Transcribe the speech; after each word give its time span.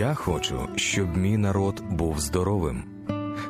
Я 0.00 0.14
хочу, 0.14 0.68
щоб 0.76 1.16
мій 1.16 1.36
народ 1.36 1.82
був 1.90 2.20
здоровим. 2.20 2.84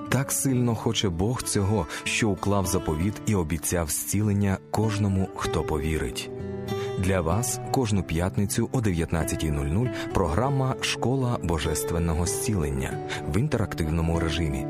Так 0.09 0.33
сильно 0.33 0.75
хоче 0.75 1.09
Бог 1.09 1.43
цього, 1.43 1.87
що 2.05 2.31
уклав 2.31 2.67
заповіт 2.67 3.15
і 3.27 3.35
обіцяв 3.35 3.91
зцілення 3.91 4.59
кожному, 4.71 5.29
хто 5.37 5.63
повірить. 5.63 6.31
Для 6.99 7.21
вас 7.21 7.61
кожну 7.73 8.03
п'ятницю 8.03 8.69
о 8.73 8.79
19.00 8.79 10.13
програма 10.15 10.75
Школа 10.81 11.39
Божественного 11.43 12.27
зцілення 12.27 12.99
в 13.29 13.37
інтерактивному 13.37 14.21
режимі. 14.21 14.67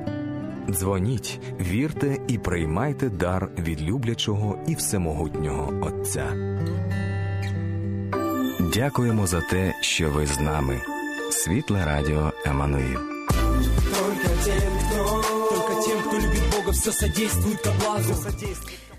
Дзвоніть, 0.71 1.41
вірте 1.61 2.17
і 2.29 2.39
приймайте 2.39 3.09
дар 3.09 3.51
від 3.59 3.83
люблячого 3.83 4.59
і 4.67 4.75
всемогутнього 4.75 5.73
Отця. 5.83 6.27
Дякуємо 8.75 9.27
за 9.27 9.41
те, 9.41 9.75
що 9.81 10.11
ви 10.11 10.27
з 10.27 10.41
нами. 10.41 11.00
Світле 11.32 11.86
Радіо 11.86 12.34
Еммануїл. 12.46 13.00
Только 13.98 14.28
тем, 14.46 14.80
кто, 14.80 15.24
только 15.50 15.82
тем, 15.86 16.02
кто 16.02 16.18
любит 16.18 16.44
Бога, 16.52 16.72
все 16.72 16.92
содействует 16.92 17.62
ко 17.62 17.72
благу. 17.80 18.14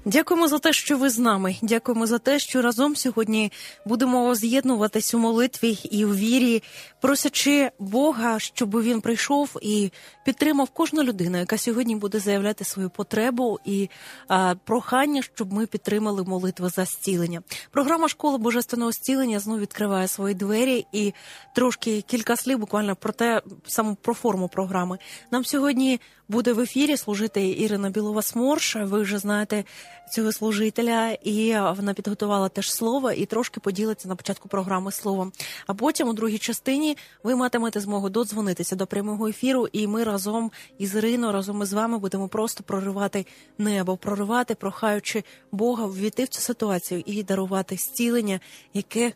Дякуємо 0.05 0.47
за 0.47 0.59
те, 0.59 0.73
що 0.73 0.97
ви 0.97 1.09
з 1.09 1.19
нами. 1.19 1.55
Дякуємо 1.61 2.07
за 2.07 2.19
те, 2.19 2.39
що 2.39 2.61
разом 2.61 2.95
сьогодні 2.95 3.51
будемо 3.85 4.35
з'єднуватись 4.35 5.13
у 5.13 5.19
молитві 5.19 5.77
і 5.91 6.05
у 6.05 6.15
вірі, 6.15 6.63
просячи 7.01 7.71
Бога, 7.79 8.39
щоб 8.39 8.81
він 8.81 9.01
прийшов 9.01 9.57
і 9.61 9.91
підтримав 10.25 10.69
кожну 10.69 11.03
людину, 11.03 11.37
яка 11.37 11.57
сьогодні 11.57 11.95
буде 11.95 12.19
заявляти 12.19 12.63
свою 12.63 12.89
потребу 12.89 13.59
і 13.65 13.89
а, 14.27 14.55
прохання, 14.65 15.21
щоб 15.21 15.53
ми 15.53 15.65
підтримали 15.65 16.23
молитву 16.23 16.69
за 16.69 16.85
зцілення. 16.85 17.41
Програма 17.71 18.07
школи 18.07 18.37
божественного 18.37 18.91
зцілення 18.91 19.39
знову 19.39 19.59
відкриває 19.59 20.07
свої 20.07 20.35
двері 20.35 20.85
і 20.91 21.13
трошки 21.55 22.01
кілька 22.01 22.35
слів 22.35 22.59
буквально 22.59 22.95
про 22.95 23.13
те, 23.13 23.41
саме 23.67 23.95
про 24.01 24.13
форму 24.13 24.47
програми. 24.47 24.97
Нам 25.31 25.45
сьогодні 25.45 25.99
буде 26.29 26.53
в 26.53 26.59
ефірі 26.59 26.97
служити 26.97 27.49
Ірина 27.49 27.89
Білова 27.89 28.21
Сморш. 28.21 28.75
Ви 28.75 29.01
вже 29.01 29.17
знаєте 29.17 29.63
цього 30.11 30.31
служителя, 30.31 31.17
і 31.23 31.53
вона 31.53 31.93
підготувала 31.93 32.49
теж 32.49 32.71
слово 32.71 33.11
і 33.11 33.25
трошки 33.25 33.59
поділиться 33.59 34.07
на 34.07 34.15
початку 34.15 34.49
програми 34.49 34.91
словом. 34.91 35.31
А 35.67 35.73
потім 35.73 36.07
у 36.07 36.13
другій 36.13 36.37
частині 36.37 36.97
ви 37.23 37.35
матимете 37.35 37.79
змогу 37.79 38.09
додзвонитися 38.09 38.75
до 38.75 38.87
прямого 38.87 39.27
ефіру, 39.27 39.67
і 39.71 39.87
ми 39.87 40.03
разом 40.03 40.51
із 40.77 40.95
Іриною, 40.95 41.33
разом 41.33 41.61
із 41.61 41.73
вами 41.73 41.97
будемо 41.97 42.27
просто 42.27 42.63
проривати 42.63 43.25
небо, 43.57 43.97
проривати, 43.97 44.55
прохаючи 44.55 45.23
Бога 45.51 45.85
ввійти 45.85 46.23
в 46.23 46.27
цю 46.27 46.41
ситуацію 46.41 47.03
і 47.05 47.23
дарувати 47.23 47.75
зцілення, 47.75 48.39
яке 48.73 49.13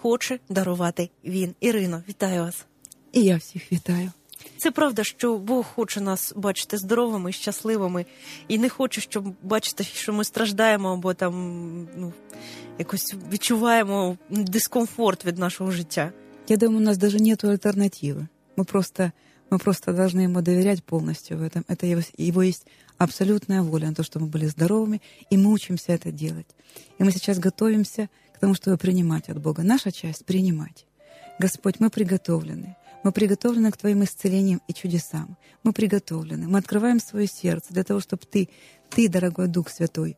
хоче 0.00 0.38
дарувати 0.48 1.10
він. 1.24 1.54
Ірино, 1.60 2.02
вітаю 2.08 2.42
вас. 2.42 2.64
І 3.12 3.22
я 3.22 3.36
всіх 3.36 3.72
вітаю. 3.72 4.12
Це 4.57 4.71
правда, 4.71 5.03
що 5.03 5.37
Бог 5.37 5.65
хоче 5.65 6.01
нас 6.01 6.33
бачити 6.35 6.77
здоровими, 6.77 7.31
щасливими, 7.31 8.05
і 8.47 8.57
не 8.57 8.69
хоче, 8.69 9.01
щоб 9.01 9.35
бачити, 9.43 9.83
що 9.83 10.13
ми 10.13 10.23
страждаємо 10.23 10.93
або 10.93 11.13
там 11.13 11.33
ну, 11.95 12.13
якось 12.77 13.15
відчуваємо 13.31 14.17
дискомфорт 14.29 15.25
від 15.25 15.37
нашого 15.37 15.71
життя. 15.71 16.11
Я 16.47 16.57
думаю, 16.57 16.79
у 16.79 16.83
нас 16.83 16.97
даже 16.97 17.19
нет 17.19 17.43
альтернативы. 17.43 18.27
Мы 18.57 18.65
просто, 18.65 19.11
мы 19.51 19.59
просто 19.59 19.93
должны 19.93 20.21
ему 20.21 20.41
доверять 20.41 20.83
полностью 20.83 21.37
в 21.37 21.43
этом. 21.43 21.63
Это 21.67 21.85
его, 21.85 22.01
его 22.17 22.41
есть 22.41 22.65
абсолютная 22.97 23.61
воля 23.61 23.89
на 23.89 23.93
то, 23.93 24.03
чтобы 24.03 24.25
мы 24.25 24.31
были 24.31 24.47
здоровыми, 24.47 24.99
и 25.29 25.37
мы 25.37 25.51
учимся 25.51 25.93
это 25.93 26.11
делать. 26.11 26.47
И 26.97 27.03
мы 27.03 27.11
сейчас 27.11 27.37
готовимся 27.37 28.09
к 28.33 28.39
тому, 28.39 28.55
чтобы 28.55 28.77
принимать 28.77 29.29
от 29.29 29.37
Бога. 29.37 29.63
Наша 29.63 29.91
часть — 29.91 30.25
принимать. 30.25 30.85
Господь, 31.39 31.79
мы 31.79 31.89
приготовлены. 31.91 32.75
Мы 33.04 33.12
приготовлены 33.12 33.70
к 33.70 33.76
Твоим 33.76 34.02
исцелениям 34.02 34.62
и 34.66 34.72
чудесам. 34.72 35.36
Мы 35.62 35.72
приготовлены. 35.72 36.48
Мы 36.48 36.58
открываем 36.58 36.98
свое 36.98 37.26
сердце 37.26 37.72
для 37.74 37.84
того, 37.84 38.00
чтобы 38.00 38.22
Ты, 38.28 38.48
Ты, 38.88 39.08
дорогой 39.10 39.46
Дух 39.46 39.68
Святой, 39.68 40.16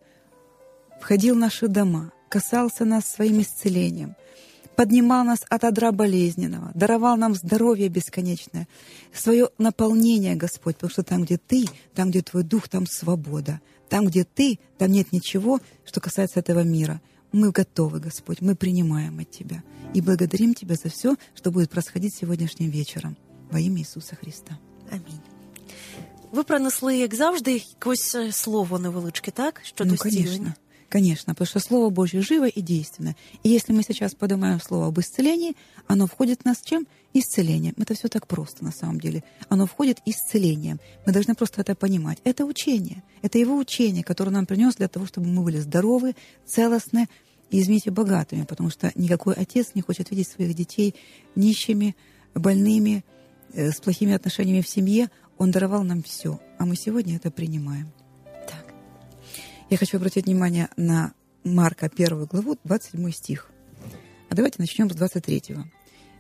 входил 1.00 1.34
в 1.34 1.38
наши 1.38 1.66
дома, 1.66 2.12
касался 2.28 2.84
нас 2.84 3.05
своим 3.05 3.43
исцелением, 3.43 4.15
поднимал 4.77 5.25
нас 5.25 5.41
от 5.50 5.65
одра 5.65 5.91
болезненного, 5.91 6.71
даровал 6.75 7.16
нам 7.16 7.34
здоровье 7.34 7.88
бесконечное, 7.88 8.69
свое 9.12 9.49
наполнение, 9.59 10.37
Господь, 10.37 10.77
потому 10.77 10.91
что 10.91 11.03
там, 11.03 11.25
где 11.25 11.39
Ты, 11.39 11.66
там, 11.93 12.10
где 12.10 12.22
Твой 12.22 12.44
Дух, 12.44 12.69
там 12.69 12.87
свобода. 12.87 13.60
Там, 13.89 14.06
где 14.06 14.22
Ты, 14.22 14.60
там 14.78 14.93
нет 14.93 15.10
ничего, 15.10 15.60
что 15.84 16.00
касается 16.00 16.39
этого 16.39 16.60
мира. 16.60 17.00
Мы 17.31 17.52
готовы, 17.52 18.00
Господь, 18.00 18.41
мы 18.41 18.56
принимаем 18.56 19.19
от 19.19 19.31
Тебя 19.31 19.63
и 19.94 20.02
благодарим 20.02 20.53
Тебя 20.53 20.75
за 20.75 20.90
все, 20.90 21.16
что 21.35 21.52
будет 21.52 21.69
происходить 21.69 22.16
сегодняшним 22.16 22.69
вечером. 22.69 23.16
Во 23.52 23.59
имя 23.59 23.81
Ісуса 23.81 24.16
Христа. 24.16 24.57
Амінь. 24.91 25.19
Ви 26.31 26.44
принесли, 26.44 26.97
як 26.97 27.16
завжди, 27.16 27.52
якось 27.53 28.16
е, 28.16 28.31
слово 28.31 28.79
невеличке, 28.79 29.31
так? 29.31 29.62
Щодо 29.63 29.91
ну, 29.91 29.97
зцілення. 29.97 30.53
конечно. 30.88 31.34
Потому 31.34 31.47
что 31.47 31.60
Слово 31.60 31.91
Божье 31.91 32.20
живо 32.22 32.47
и 32.47 32.60
действенно. 32.60 33.14
И 33.42 33.48
если 33.48 33.72
мы 33.72 33.82
сейчас 33.82 34.14
поднимаем 34.14 34.60
слово 34.60 34.88
об 34.88 34.98
исцелении, 34.98 35.54
оно 35.86 36.06
входит 36.06 36.42
в 36.42 36.44
нас 36.44 36.58
чем? 36.64 36.86
Исцелением. 37.12 37.74
Это 37.78 37.94
все 37.94 38.08
так 38.08 38.26
просто 38.26 38.64
на 38.64 38.72
самом 38.72 39.00
деле. 39.00 39.24
Оно 39.48 39.66
входит 39.66 40.00
исцелением. 40.04 40.80
Мы 41.06 41.12
должны 41.12 41.34
просто 41.34 41.60
это 41.60 41.74
понимать. 41.74 42.19
Это 42.24 42.44
учение. 42.44 43.02
Это 43.22 43.38
его 43.38 43.56
учение, 43.56 44.04
которое 44.04 44.30
нам 44.30 44.47
принес 44.47 44.76
для 44.76 44.88
того, 44.88 45.06
чтобы 45.06 45.28
мы 45.28 45.42
были 45.42 45.58
здоровы, 45.58 46.14
целостны 46.47 47.08
и, 47.50 47.60
извините, 47.60 47.91
богатыми. 47.91 48.44
Потому 48.44 48.70
что 48.70 48.92
никакой 48.94 49.34
отец 49.34 49.70
не 49.74 49.82
хочет 49.82 50.10
видеть 50.10 50.28
своих 50.28 50.54
детей 50.54 50.94
нищими, 51.34 51.97
больными, 52.34 53.04
э, 53.53 53.70
с 53.70 53.80
плохими 53.80 54.12
отношениями 54.12 54.60
в 54.60 54.68
семье. 54.68 55.10
Он 55.38 55.50
даровал 55.50 55.84
нам 55.84 56.03
все. 56.03 56.41
А 56.58 56.66
мы 56.66 56.76
сегодня 56.76 57.16
это 57.16 57.30
принимаем. 57.30 57.92
Я 59.69 59.78
хочу 59.78 59.97
обратить 59.97 60.27
внимание 60.27 60.69
на 60.77 61.12
Марка 61.43 61.91
1 61.93 62.27
главу, 62.27 62.56
27 62.62 63.10
стих. 63.10 63.50
А 64.28 64.34
давайте 64.37 64.56
начнем 64.60 64.88
с 64.88 64.94
23. 64.94 65.43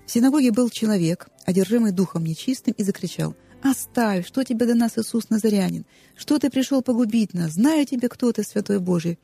В 0.04 0.10
синагоге 0.10 0.50
был 0.50 0.68
человек, 0.68 1.28
одержимый 1.44 1.92
духом 1.92 2.24
нечистым, 2.24 2.74
и 2.76 2.82
закричал, 2.82 3.36
«Оставь! 3.62 4.26
Что 4.26 4.42
тебе 4.42 4.66
до 4.66 4.74
нас, 4.74 4.98
Иисус 4.98 5.30
Назарянин? 5.30 5.86
Что 6.16 6.40
ты 6.40 6.50
пришел 6.50 6.82
погубить 6.82 7.34
нас? 7.34 7.52
Знаю 7.52 7.86
тебе, 7.86 8.08
кто 8.08 8.32
ты, 8.32 8.42
Святой 8.42 8.80
Божий!» 8.80 9.16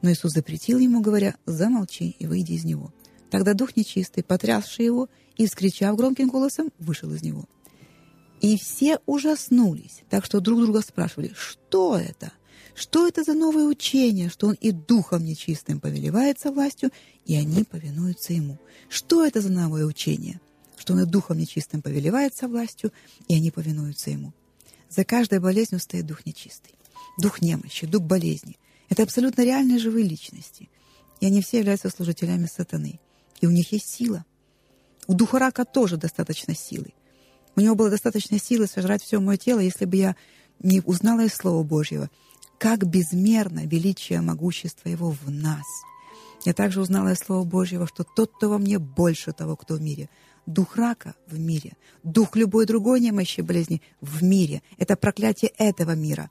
Но 0.00 0.12
Иисус 0.12 0.32
запретил 0.32 0.78
ему, 0.78 1.00
говоря, 1.00 1.34
«Замолчи 1.44 2.14
и 2.20 2.26
выйди 2.28 2.52
из 2.52 2.64
него». 2.64 2.92
Тогда 3.30 3.54
дух 3.54 3.76
нечистый, 3.76 4.22
потрясший 4.22 4.84
его 4.84 5.08
и, 5.36 5.46
вскричав 5.46 5.96
громким 5.96 6.28
голосом, 6.28 6.70
вышел 6.78 7.12
из 7.12 7.22
него. 7.24 7.46
И 8.40 8.56
все 8.56 9.00
ужаснулись, 9.06 10.02
так 10.08 10.24
что 10.24 10.38
друг 10.38 10.60
друга 10.60 10.82
спрашивали, 10.82 11.32
что 11.36 11.96
это? 11.98 12.32
Что 12.74 13.06
это 13.06 13.24
за 13.24 13.34
новое 13.34 13.64
учение, 13.64 14.28
что 14.28 14.48
он 14.48 14.54
и 14.54 14.70
духом 14.70 15.24
нечистым 15.24 15.80
повелевается 15.80 16.50
властью, 16.50 16.90
и 17.26 17.34
они 17.34 17.64
повинуются 17.64 18.32
ему? 18.32 18.58
Что 18.88 19.24
это 19.24 19.40
за 19.40 19.50
новое 19.50 19.84
учение, 19.84 20.40
что 20.76 20.94
он 20.94 21.00
и 21.00 21.06
духом 21.06 21.38
нечистым 21.38 21.82
повелевается 21.82 22.48
властью, 22.48 22.92
и 23.28 23.34
они 23.34 23.50
повинуются 23.50 24.10
ему? 24.10 24.32
За 24.88 25.04
каждой 25.04 25.38
болезнью 25.38 25.80
стоит 25.80 26.06
дух 26.06 26.26
нечистый, 26.26 26.74
дух 27.18 27.40
немощи, 27.40 27.86
дух 27.86 28.02
болезни. 28.02 28.58
Это 28.88 29.04
абсолютно 29.04 29.42
реальные 29.42 29.78
живые 29.78 30.06
личности. 30.06 30.68
И 31.20 31.26
они 31.26 31.42
все 31.42 31.58
являются 31.58 31.90
служителями 31.90 32.46
сатаны. 32.46 32.98
И 33.40 33.46
у 33.46 33.50
них 33.50 33.72
есть 33.72 33.88
сила. 33.88 34.24
У 35.06 35.14
духа 35.14 35.38
рака 35.38 35.64
тоже 35.64 35.96
достаточно 35.96 36.54
силы. 36.54 36.92
У 37.56 37.60
него 37.60 37.74
было 37.74 37.90
достаточно 37.90 38.38
силы 38.38 38.66
сожрать 38.66 39.02
все 39.02 39.20
мое 39.20 39.36
тело, 39.36 39.60
если 39.60 39.84
бы 39.84 39.96
я 39.96 40.16
не 40.60 40.80
узнала 40.80 41.24
из 41.24 41.34
Слова 41.34 41.62
Божьего, 41.62 42.10
как 42.60 42.86
безмерно 42.86 43.64
величие 43.64 44.20
могущества 44.20 44.90
Его 44.90 45.12
в 45.12 45.30
нас. 45.30 45.64
Я 46.44 46.52
также 46.52 46.82
узнала 46.82 47.12
из 47.12 47.18
Слова 47.18 47.44
Божьего, 47.44 47.86
что 47.86 48.04
тот, 48.04 48.32
кто 48.36 48.50
во 48.50 48.58
мне, 48.58 48.78
больше 48.78 49.32
того, 49.32 49.56
кто 49.56 49.74
в 49.74 49.80
мире. 49.80 50.10
Дух 50.44 50.76
рака 50.76 51.14
в 51.26 51.38
мире, 51.38 51.72
дух 52.02 52.36
любой 52.36 52.66
другой 52.66 53.00
немощи 53.00 53.40
болезни 53.40 53.80
в 54.02 54.22
мире. 54.22 54.62
Это 54.76 54.96
проклятие 54.96 55.52
этого 55.56 55.94
мира. 55.94 56.28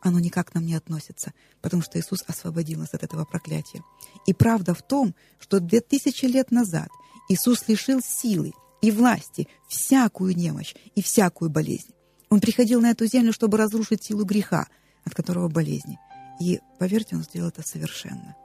Оно 0.00 0.20
никак 0.20 0.50
к 0.50 0.54
нам 0.54 0.64
не 0.64 0.74
относится, 0.74 1.32
потому 1.62 1.82
что 1.82 1.98
Иисус 1.98 2.22
освободил 2.28 2.78
нас 2.78 2.94
от 2.94 3.02
этого 3.02 3.24
проклятия. 3.24 3.82
И 4.24 4.32
правда 4.32 4.72
в 4.72 4.82
том, 4.82 5.16
что 5.40 5.58
две 5.58 5.80
тысячи 5.80 6.26
лет 6.26 6.52
назад 6.52 6.88
Иисус 7.28 7.66
лишил 7.66 8.00
силы 8.00 8.52
и 8.82 8.92
власти 8.92 9.48
всякую 9.68 10.36
немощь 10.36 10.74
и 10.94 11.02
всякую 11.02 11.50
болезнь. 11.50 11.90
Он 12.28 12.40
приходил 12.40 12.80
на 12.80 12.90
эту 12.90 13.06
землю, 13.06 13.32
чтобы 13.32 13.58
разрушить 13.58 14.04
силу 14.04 14.24
греха, 14.24 14.68
от 15.06 15.14
которого 15.14 15.48
болезни. 15.48 15.98
И, 16.40 16.60
поверьте, 16.78 17.16
Он 17.16 17.22
сделал 17.22 17.48
это 17.48 17.62
совершенно. 17.62 18.36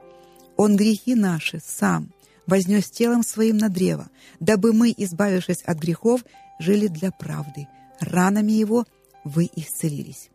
Он 0.56 0.78
грехи 0.78 1.16
наши 1.16 1.60
сам 1.60 2.12
вознес 2.48 2.90
телом 2.90 3.24
своим 3.24 3.58
на 3.58 3.70
древо, 3.70 4.10
дабы 4.40 4.74
мы, 4.74 4.94
избавившись 4.96 5.64
от 5.64 5.78
грехов, 5.78 6.24
жили 6.60 6.88
для 6.88 7.12
правды. 7.12 7.68
Ранами 8.00 8.52
Его 8.52 8.86
вы 9.24 9.50
исцелились. 9.56 10.30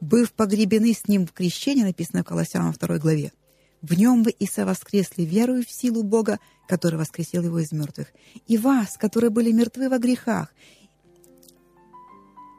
Быв 0.00 0.32
погребены 0.32 0.92
с 0.92 1.08
Ним 1.08 1.26
в 1.26 1.32
крещении, 1.32 1.82
написано 1.82 2.22
в 2.22 2.26
Колоссянам 2.26 2.72
2 2.72 2.98
главе, 2.98 3.32
в 3.80 3.94
нем 3.94 4.22
вы 4.24 4.30
и 4.30 4.46
совоскресли 4.46 5.22
верою 5.24 5.64
в 5.64 5.70
силу 5.70 6.02
Бога, 6.02 6.40
который 6.66 6.98
воскресил 6.98 7.44
его 7.44 7.60
из 7.60 7.72
мертвых, 7.72 8.08
и 8.46 8.58
вас, 8.58 8.96
которые 8.96 9.30
были 9.30 9.52
мертвы 9.52 9.88
во 9.88 9.98
грехах, 9.98 10.52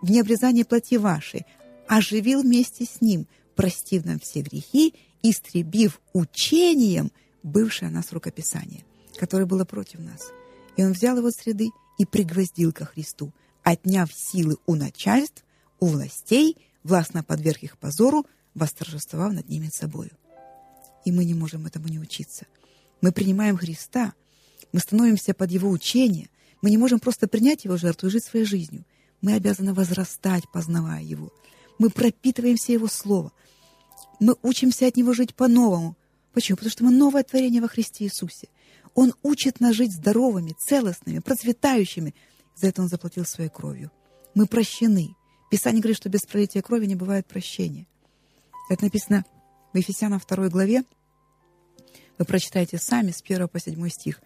в 0.02 0.10
необрезании 0.10 0.64
плоти 0.64 0.96
вашей, 0.98 1.46
оживил 1.90 2.44
вместе 2.44 2.86
с 2.86 3.02
ним, 3.02 3.28
простив 3.56 4.06
нам 4.06 4.20
все 4.20 4.42
грехи, 4.42 4.94
истребив 5.24 6.00
учением 6.14 7.12
бывшее 7.42 7.90
нас 7.90 8.14
рукописание, 8.14 8.86
которое 9.18 9.46
было 9.46 9.66
против 9.66 10.00
нас. 10.00 10.32
И 10.78 10.84
он 10.84 10.94
взял 10.94 11.18
его 11.18 11.28
от 11.28 11.36
среды 11.36 11.72
и 11.98 12.06
пригвоздил 12.06 12.72
ко 12.72 12.86
Христу, 12.86 13.34
отняв 13.64 14.14
силы 14.14 14.58
у 14.68 14.76
начальств, 14.76 15.44
у 15.80 15.88
властей, 15.88 16.58
властно 16.84 17.24
подверг 17.24 17.64
их 17.64 17.78
позору, 17.80 18.26
восторжествовав 18.54 19.34
над 19.34 19.50
ними 19.50 19.70
собою. 19.74 20.12
И 21.06 21.12
мы 21.12 21.26
не 21.26 21.34
можем 21.34 21.66
этому 21.66 21.88
не 21.88 22.00
учиться. 22.00 22.46
Мы 23.02 23.12
принимаем 23.12 23.58
Христа, 23.58 24.14
мы 24.72 24.80
становимся 24.80 25.34
под 25.34 25.50
Его 25.50 25.70
учение, 25.70 26.30
мы 26.62 26.70
не 26.70 26.78
можем 26.78 27.00
просто 27.00 27.28
принять 27.28 27.66
Его 27.66 27.78
жертву 27.78 28.10
и 28.10 28.12
жить 28.12 28.26
своей 28.26 28.46
жизнью. 28.46 28.86
Мы 29.22 29.34
обязаны 29.34 29.74
возрастать, 29.74 30.44
познавая 30.54 31.02
Его. 31.02 31.34
Мы 31.80 31.90
пропитываемся 31.90 32.72
Его 32.72 32.88
Слово. 32.88 33.32
Мы 34.20 34.36
учимся 34.44 34.86
от 34.86 34.98
Него 34.98 35.14
жить 35.14 35.34
по-новому. 35.34 35.98
Почему? 36.34 36.58
Потому 36.58 36.72
что 36.72 36.84
мы 36.84 36.92
новое 36.92 37.24
творение 37.24 37.62
во 37.62 37.68
Христе 37.68 38.04
Иисусе. 38.04 38.50
Он 38.94 39.14
учит 39.24 39.60
нас 39.60 39.76
жить 39.76 39.94
здоровыми, 39.94 40.56
целостными, 40.60 41.20
процветающими. 41.20 42.14
За 42.56 42.68
это 42.68 42.82
Он 42.82 42.90
заплатил 42.90 43.26
своей 43.26 43.50
кровью. 43.50 43.92
Мы 44.36 44.46
прощены. 44.46 45.16
Писание 45.50 45.82
говорит, 45.82 45.98
что 45.98 46.10
без 46.10 46.22
пролития 46.22 46.62
крови 46.62 46.86
не 46.86 46.96
бывает 46.96 47.26
прощения. 47.26 47.88
Это 48.70 48.84
написано 48.84 49.26
в 49.74 49.78
Ефесянам 49.78 50.22
2 50.28 50.50
главе. 50.50 50.84
Вы 52.20 52.26
прочитаете 52.26 52.78
сами 52.78 53.12
с 53.12 53.22
1 53.22 53.48
по 53.48 53.60
7 53.60 53.90
стих. 53.90 54.22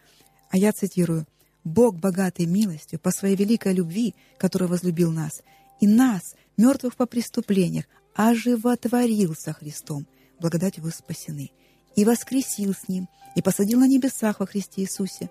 А 0.49 0.57
я 0.57 0.73
цитирую. 0.73 1.25
«Бог, 1.63 1.95
богатый 1.95 2.45
милостью, 2.45 2.99
по 2.99 3.11
своей 3.11 3.35
великой 3.35 3.73
любви, 3.73 4.15
который 4.37 4.67
возлюбил 4.67 5.11
нас, 5.11 5.41
и 5.79 5.87
нас, 5.87 6.35
мертвых 6.57 6.95
по 6.95 7.05
преступлениях, 7.05 7.85
оживотворил 8.15 9.35
со 9.35 9.53
Христом, 9.53 10.05
благодатью 10.39 10.83
вы 10.83 10.91
спасены, 10.91 11.51
и 11.95 12.05
воскресил 12.05 12.73
с 12.73 12.87
Ним, 12.87 13.07
и 13.35 13.41
посадил 13.41 13.79
на 13.79 13.87
небесах 13.87 14.39
во 14.39 14.45
Христе 14.45 14.81
Иисусе». 14.81 15.29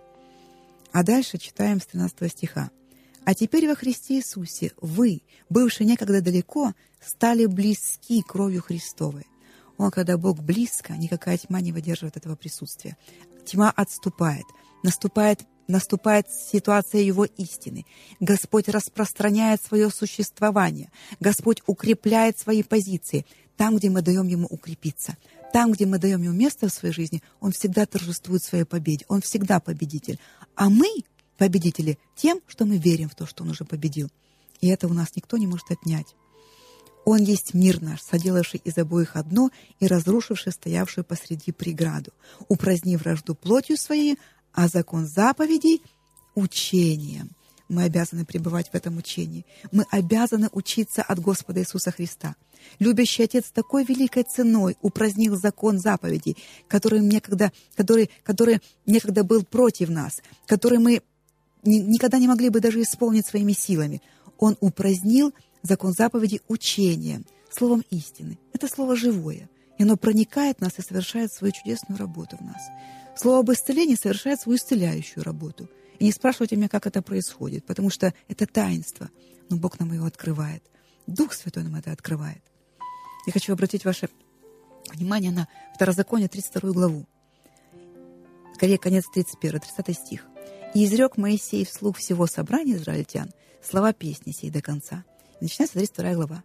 А 0.93 1.03
дальше 1.03 1.39
читаем 1.39 1.81
с 1.81 1.87
13 1.87 2.31
стиха. 2.31 2.71
А 3.25 3.35
теперь 3.35 3.67
во 3.67 3.75
Христе 3.75 4.17
Иисусе 4.17 4.73
вы, 4.81 5.23
бывшие 5.49 5.87
некогда 5.87 6.21
далеко, 6.21 6.75
стали 7.01 7.47
близки 7.47 8.23
кровью 8.23 8.63
Христовой. 8.63 9.27
О, 9.79 9.91
когда 9.91 10.19
Бог 10.19 10.41
близко, 10.41 10.93
никакая 10.95 11.39
тьма 11.39 11.61
не 11.61 11.73
выдерживает 11.73 12.17
этого 12.17 12.37
присутствия. 12.37 12.97
Тьма 13.47 13.71
отступает, 13.71 14.45
наступает, 14.83 15.41
наступает 15.69 16.27
ситуация 16.31 17.03
Его 17.03 17.25
истины. 17.25 17.87
Господь 18.21 18.69
распространяет 18.69 19.63
свое 19.63 19.91
существование. 19.91 20.91
Господь 21.21 21.63
укрепляет 21.67 22.39
свои 22.39 22.63
позиции 22.63 23.27
там, 23.57 23.77
где 23.77 23.91
мы 23.91 24.03
даем 24.03 24.27
Ему 24.27 24.47
укрепиться. 24.47 25.17
Там, 25.53 25.73
где 25.73 25.87
мы 25.87 25.99
даем 25.99 26.23
Ему 26.23 26.35
место 26.35 26.69
в 26.69 26.73
своей 26.73 26.95
жизни, 26.95 27.23
Он 27.41 27.53
всегда 27.53 27.87
торжествует 27.87 28.43
своей 28.43 28.65
победе. 28.65 29.05
Он 29.09 29.21
всегда 29.21 29.61
победитель. 29.61 30.19
А 30.55 30.71
мы 30.71 30.89
победители 31.37 31.99
тем, 32.17 32.41
что 32.47 32.65
мы 32.65 32.79
верим 32.79 33.09
в 33.09 33.15
то, 33.15 33.27
что 33.27 33.45
Он 33.45 33.51
уже 33.51 33.65
победил. 33.65 34.11
И 34.61 34.69
это 34.69 34.87
у 34.87 34.93
нас 34.93 35.15
никто 35.17 35.37
не 35.37 35.47
может 35.47 35.71
отнять. 35.71 36.15
Он 37.05 37.19
есть 37.19 37.53
мир 37.53 37.83
наш, 37.83 38.01
соделавший 38.01 38.61
из 38.65 38.79
обоих 38.79 39.17
одно 39.17 39.51
и 39.81 39.87
разрушивший 39.87 40.53
стоявшую 40.53 41.05
посреди 41.05 41.51
преграду, 41.51 42.13
упразднив 42.49 43.01
вражду 43.01 43.35
плотью 43.35 43.77
своей, 43.77 44.19
а 44.53 44.69
закон 44.69 45.07
заповедей— 45.07 45.83
учением. 46.35 47.31
Мы 47.69 47.85
обязаны 47.85 48.25
пребывать 48.25 48.69
в 48.71 48.75
этом 48.75 48.99
учении. 48.99 49.47
Мы 49.71 49.87
обязаны 49.91 50.49
учиться 50.53 51.03
от 51.03 51.19
Господа 51.21 51.61
Иисуса 51.61 51.91
Христа. 51.91 52.37
Любящий 52.79 53.23
Отец 53.23 53.51
такой 53.51 53.85
великой 53.85 54.25
ценой 54.25 54.77
упразднил 54.83 55.37
закон 55.37 55.79
заповедей, 55.79 56.37
который 56.69 57.01
некогда, 57.01 57.51
который, 57.75 58.11
который 58.23 58.61
некогда 58.87 59.25
был 59.25 59.43
против 59.45 59.89
нас, 59.89 60.23
который 60.47 60.79
мы 60.79 61.03
никогда 61.65 62.19
не 62.19 62.29
могли 62.29 62.51
бы 62.51 62.61
даже 62.61 62.83
исполнить 62.83 63.27
своими 63.27 63.53
силами. 63.53 64.03
Он 64.39 64.57
упразднил 64.61 65.33
закон 65.63 65.93
заповеди 65.93 66.41
учением, 66.49 67.25
словом 67.51 67.85
истины. 67.91 68.39
Это 68.53 68.69
слово 68.69 68.97
живое, 68.97 69.49
и 69.83 69.85
оно 69.85 69.97
проникает 69.97 70.59
в 70.59 70.61
нас 70.61 70.79
и 70.79 70.83
совершает 70.83 71.33
свою 71.33 71.53
чудесную 71.53 71.99
работу 71.99 72.37
в 72.37 72.41
нас. 72.41 72.63
Слово 73.17 73.41
об 73.41 73.51
исцелении 73.51 73.97
совершает 73.97 74.41
свою 74.41 74.57
исцеляющую 74.57 75.25
работу. 75.25 75.69
И 75.99 76.05
не 76.05 76.13
спрашивайте 76.13 76.55
меня, 76.55 76.69
как 76.69 76.87
это 76.87 77.03
происходит, 77.03 77.67
потому 77.67 77.91
что 77.91 78.15
это 78.29 78.47
таинство, 78.47 79.11
но 79.51 79.57
Бог 79.57 79.81
нам 79.81 79.93
его 79.93 80.07
открывает. 80.07 80.63
Дух 81.09 81.33
Святой 81.33 81.65
нам 81.65 81.75
это 81.75 81.91
открывает. 81.91 82.45
Я 83.27 83.33
хочу 83.33 83.53
обратить 83.53 83.85
ваше 83.85 84.09
внимание 84.93 85.33
на 85.33 85.49
Второзаконие, 85.75 86.29
32 86.29 86.71
главу. 86.71 87.09
Скорее, 88.55 88.79
конец 88.79 89.03
31, 89.13 89.59
30 89.59 89.99
стих. 89.99 90.27
«И 90.75 90.85
изрек 90.85 91.17
Моисей 91.17 91.67
вслух 91.67 91.97
всего 91.97 92.29
собрания 92.29 92.77
израильтян 92.77 93.33
слова 93.61 93.93
песни 93.93 94.31
сей 94.31 94.51
до 94.51 94.63
конца». 94.63 95.05
И 95.41 95.45
начинается 95.47 95.75
32 95.75 96.15
глава. 96.15 96.45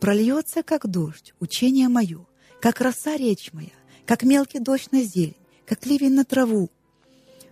«Прольется, 0.00 0.62
как 0.62 0.86
дождь, 0.86 1.32
учение 1.40 1.88
мое, 1.88 2.26
как 2.64 2.80
роса 2.80 3.18
речь 3.18 3.52
моя, 3.52 3.76
как 4.06 4.22
мелкий 4.22 4.58
дождь 4.58 4.90
на 4.90 5.02
зелень, 5.02 5.36
как 5.66 5.84
ливень 5.84 6.14
на 6.14 6.24
траву». 6.24 6.70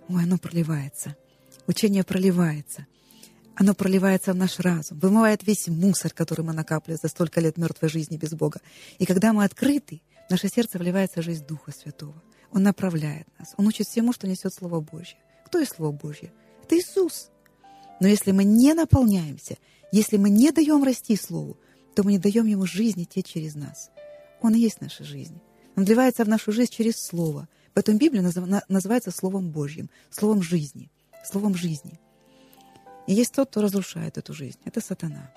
Ой, 0.08 0.22
оно 0.22 0.38
проливается. 0.38 1.14
Учение 1.66 2.02
проливается. 2.02 2.86
Оно 3.54 3.74
проливается 3.74 4.32
в 4.32 4.36
наш 4.36 4.58
разум, 4.58 4.98
вымывает 5.00 5.46
весь 5.46 5.68
мусор, 5.68 6.14
который 6.14 6.46
мы 6.46 6.54
накапливали 6.54 6.98
за 6.98 7.08
столько 7.08 7.42
лет 7.42 7.58
мертвой 7.58 7.90
жизни 7.90 8.16
без 8.16 8.30
Бога. 8.30 8.62
И 8.98 9.04
когда 9.04 9.34
мы 9.34 9.44
открыты, 9.44 10.00
в 10.28 10.30
наше 10.30 10.48
сердце 10.48 10.78
вливается 10.78 11.20
жизнь 11.20 11.44
Духа 11.46 11.72
Святого. 11.72 12.22
Он 12.50 12.62
направляет 12.62 13.28
нас. 13.38 13.52
Он 13.58 13.66
учит 13.66 13.88
всему, 13.88 14.14
что 14.14 14.26
несет 14.26 14.54
Слово 14.54 14.80
Божье. 14.80 15.18
Кто 15.44 15.58
есть 15.58 15.74
Слово 15.76 15.92
Божье? 15.92 16.32
Это 16.64 16.78
Иисус. 16.78 17.28
Но 18.00 18.08
если 18.08 18.32
мы 18.32 18.44
не 18.44 18.72
наполняемся, 18.72 19.58
если 19.92 20.16
мы 20.16 20.30
не 20.30 20.52
даем 20.52 20.82
расти 20.84 21.16
Слову, 21.16 21.58
то 21.94 22.02
мы 22.02 22.12
не 22.12 22.18
даем 22.18 22.46
Ему 22.46 22.64
жизни 22.64 23.04
течь 23.04 23.26
через 23.26 23.54
нас. 23.54 23.90
Он 24.42 24.54
и 24.54 24.58
есть 24.58 24.80
наша 24.80 25.04
жизнь. 25.04 25.40
Он 25.76 25.84
вливается 25.84 26.24
в 26.24 26.28
нашу 26.28 26.52
жизнь 26.52 26.72
через 26.72 26.96
Слово. 26.96 27.48
Поэтому 27.72 27.98
Библия 27.98 28.22
называется 28.68 29.10
Словом 29.10 29.50
Божьим, 29.50 29.88
Словом 30.10 30.42
жизни, 30.42 30.90
Словом 31.24 31.54
жизни. 31.54 31.98
И 33.06 33.14
есть 33.14 33.32
тот, 33.32 33.48
кто 33.48 33.62
разрушает 33.62 34.18
эту 34.18 34.34
жизнь. 34.34 34.58
Это 34.64 34.80
сатана. 34.80 35.32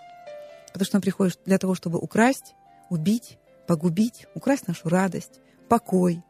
Потому 0.74 0.86
что 0.86 0.98
он 0.98 1.02
приходит 1.02 1.40
для 1.46 1.58
того, 1.58 1.76
чтобы 1.76 2.00
украсть, 2.00 2.56
убить, 2.90 3.38
погубить, 3.68 4.28
украсть 4.36 4.68
нашу 4.68 4.90
радость, 4.90 5.40
покой, 5.70 6.22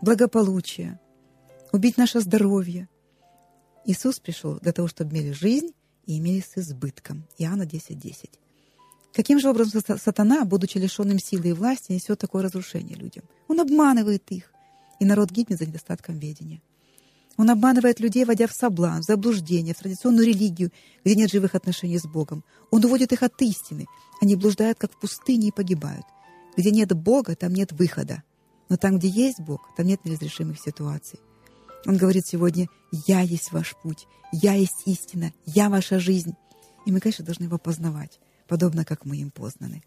благополучие, 0.00 0.98
убить 1.72 1.98
наше 1.98 2.20
здоровье. 2.20 2.88
Иисус 3.84 4.18
пришел 4.18 4.58
для 4.60 4.72
того, 4.72 4.88
чтобы 4.88 5.14
имели 5.14 5.32
жизнь 5.32 5.74
и 6.06 6.18
имели 6.18 6.40
с 6.40 6.56
избытком. 6.56 7.26
Иоанна 7.36 7.64
10.10. 7.64 7.94
10. 7.96 8.43
Каким 9.14 9.38
же 9.38 9.48
образом 9.48 9.80
сатана, 9.96 10.44
будучи 10.44 10.76
лишенным 10.76 11.20
силы 11.20 11.50
и 11.50 11.52
власти, 11.52 11.92
несет 11.92 12.18
такое 12.18 12.42
разрушение 12.42 12.96
людям? 12.96 13.24
Он 13.46 13.60
обманывает 13.60 14.24
их, 14.30 14.52
и 14.98 15.04
народ 15.04 15.30
гибнет 15.30 15.58
за 15.58 15.66
недостатком 15.66 16.18
ведения. 16.18 16.60
Он 17.36 17.48
обманывает 17.50 18.00
людей, 18.00 18.24
водя 18.24 18.46
в 18.48 18.52
соблазн, 18.52 19.02
в 19.02 19.04
заблуждение, 19.04 19.74
в 19.74 19.78
традиционную 19.78 20.26
религию, 20.26 20.72
где 21.04 21.14
нет 21.14 21.30
живых 21.30 21.54
отношений 21.54 21.98
с 21.98 22.04
Богом. 22.04 22.44
Он 22.70 22.84
уводит 22.84 23.12
их 23.12 23.22
от 23.22 23.40
истины. 23.42 23.86
Они 24.20 24.36
блуждают, 24.36 24.78
как 24.78 24.92
в 24.92 25.00
пустыне, 25.00 25.48
и 25.48 25.52
погибают. 25.52 26.04
Где 26.56 26.70
нет 26.70 26.92
Бога, 26.92 27.34
там 27.36 27.52
нет 27.52 27.72
выхода. 27.72 28.22
Но 28.68 28.76
там, 28.76 28.98
где 28.98 29.08
есть 29.08 29.40
Бог, 29.40 29.68
там 29.76 29.86
нет 29.86 30.04
неразрешимых 30.04 30.58
ситуаций. 30.60 31.20
Он 31.86 31.96
говорит 31.96 32.26
сегодня, 32.26 32.68
«Я 33.06 33.20
есть 33.20 33.52
ваш 33.52 33.74
путь, 33.82 34.06
я 34.32 34.54
есть 34.54 34.82
истина, 34.86 35.32
я 35.44 35.68
ваша 35.68 35.98
жизнь». 35.98 36.34
И 36.86 36.92
мы, 36.92 37.00
конечно, 37.00 37.24
должны 37.24 37.44
его 37.44 37.58
познавать, 37.58 38.20
подобно 38.46 38.84
как 38.84 39.04
мы 39.04 39.16
им 39.16 39.30
познаны. 39.30 39.82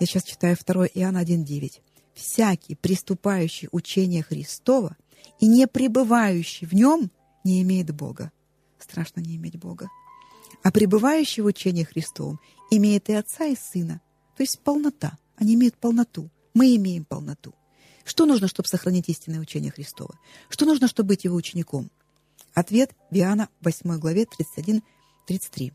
Я 0.00 0.06
сейчас 0.06 0.24
читаю 0.24 0.56
2 0.56 0.86
Иоанна 0.94 1.22
1.9. 1.22 1.80
«Всякий, 2.14 2.74
приступающий 2.74 3.68
учение 3.72 4.22
Христова 4.22 4.96
и 5.38 5.46
не 5.46 5.66
пребывающий 5.66 6.66
в 6.66 6.74
нем, 6.74 7.10
не 7.44 7.62
имеет 7.62 7.94
Бога». 7.94 8.32
Страшно 8.78 9.20
не 9.20 9.36
иметь 9.36 9.58
Бога. 9.58 9.88
А 10.62 10.70
пребывающий 10.70 11.42
в 11.42 11.46
учении 11.46 11.84
Христовом 11.84 12.40
имеет 12.70 13.08
и 13.08 13.14
Отца, 13.14 13.46
и 13.46 13.56
Сына. 13.56 14.00
То 14.36 14.42
есть 14.42 14.60
полнота. 14.60 15.18
Они 15.36 15.54
имеют 15.54 15.76
полноту. 15.76 16.30
Мы 16.54 16.76
имеем 16.76 17.04
полноту. 17.04 17.54
Что 18.04 18.26
нужно, 18.26 18.48
чтобы 18.48 18.68
сохранить 18.68 19.08
истинное 19.08 19.40
учение 19.40 19.70
Христова? 19.70 20.18
Что 20.48 20.66
нужно, 20.66 20.88
чтобы 20.88 21.08
быть 21.08 21.24
его 21.24 21.36
учеником? 21.36 21.90
Ответ 22.54 22.90
в 23.10 23.16
Иоанна 23.16 23.48
8 23.60 23.98
главе 23.98 24.26
31-33. 25.28 25.72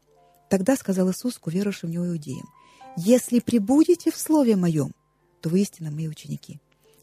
Тогда 0.49 0.75
сказал 0.75 1.09
Иисус 1.11 1.37
к 1.37 1.47
уверовавшим 1.47 1.95
иудеям, 1.95 2.49
«Если 2.95 3.39
прибудете 3.39 4.11
в 4.11 4.17
Слове 4.17 4.55
Моем, 4.55 4.93
то 5.41 5.49
вы 5.49 5.61
истинно 5.61 5.91
мои 5.91 6.07
ученики, 6.07 6.59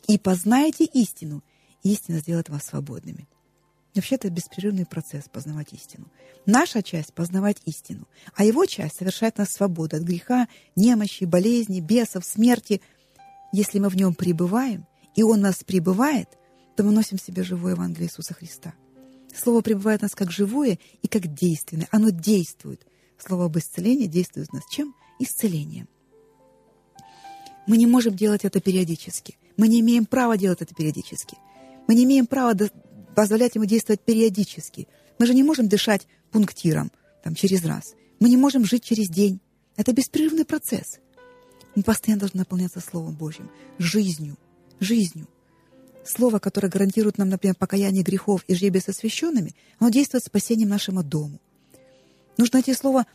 и 0.06 0.18
познаете 0.18 0.84
истину, 0.84 1.42
и 1.82 1.92
истина 1.92 2.18
сделает 2.18 2.48
вас 2.48 2.64
свободными». 2.64 3.28
Вообще 3.94 4.16
это 4.16 4.28
беспрерывный 4.28 4.86
процесс 4.86 5.28
познавать 5.28 5.72
истину. 5.72 6.06
Наша 6.46 6.82
часть— 6.82 7.12
познавать 7.14 7.58
истину, 7.64 8.08
а 8.34 8.44
его 8.44 8.66
часть— 8.66 8.96
совершать 8.98 9.38
нас 9.38 9.50
свободу 9.50 9.96
от 9.96 10.02
греха, 10.02 10.48
немощи, 10.74 11.24
болезни, 11.24 11.78
бесов, 11.78 12.24
смерти. 12.24 12.80
Если 13.52 13.78
мы 13.78 13.88
в 13.88 13.96
нем 13.96 14.14
пребываем, 14.14 14.84
и 15.14 15.22
он 15.22 15.42
нас 15.42 15.62
пребывает, 15.62 16.28
то 16.76 16.82
мы 16.82 16.90
носим 16.90 17.18
в 17.18 17.22
себе 17.22 17.44
живое 17.44 17.74
Евангелие 17.74 18.08
Иисуса 18.08 18.34
Христа. 18.34 18.74
Слово 19.32 19.60
пребывает 19.60 20.00
в 20.00 20.02
нас 20.02 20.14
как 20.16 20.32
живое 20.32 20.80
и 21.02 21.06
как 21.06 21.32
действенное. 21.32 21.88
Оно 21.92 22.10
действует. 22.10 22.84
Слово 23.18 23.46
об 23.46 23.56
исцелении 23.58 24.06
действует 24.06 24.52
нас 24.52 24.64
чем? 24.68 24.94
Исцелением. 25.18 25.88
Мы 27.66 27.76
не 27.76 27.86
можем 27.86 28.14
делать 28.14 28.44
это 28.44 28.60
периодически. 28.60 29.36
Мы 29.56 29.68
не 29.68 29.80
имеем 29.80 30.06
права 30.06 30.36
делать 30.36 30.60
это 30.60 30.74
периодически. 30.74 31.38
Мы 31.86 31.94
не 31.94 32.04
имеем 32.04 32.26
права 32.26 32.54
позволять 33.14 33.54
ему 33.54 33.64
действовать 33.64 34.00
периодически. 34.00 34.88
Мы 35.18 35.26
же 35.26 35.34
не 35.34 35.42
можем 35.42 35.68
дышать 35.68 36.06
пунктиром 36.30 36.90
там, 37.22 37.34
через 37.34 37.64
раз. 37.64 37.94
Мы 38.20 38.28
не 38.28 38.36
можем 38.36 38.64
жить 38.64 38.84
через 38.84 39.08
день. 39.08 39.40
Это 39.76 39.92
беспрерывный 39.92 40.44
процесс. 40.44 40.98
Мы 41.74 41.82
постоянно 41.82 42.20
должны 42.20 42.38
наполняться 42.38 42.80
Словом 42.80 43.14
Божьим, 43.14 43.50
жизнью, 43.78 44.36
жизнью. 44.80 45.28
Слово, 46.04 46.38
которое 46.38 46.68
гарантирует 46.68 47.18
нам, 47.18 47.28
например, 47.28 47.56
покаяние 47.56 48.02
грехов 48.02 48.44
и 48.46 48.54
жребие 48.54 48.82
с 48.82 48.88
освященными, 48.88 49.54
оно 49.78 49.90
действует 49.90 50.24
спасением 50.24 50.68
нашему 50.68 51.02
дому. 51.02 51.40
Нужно 52.36 52.58
найти 52.58 52.74
слово 52.74 53.06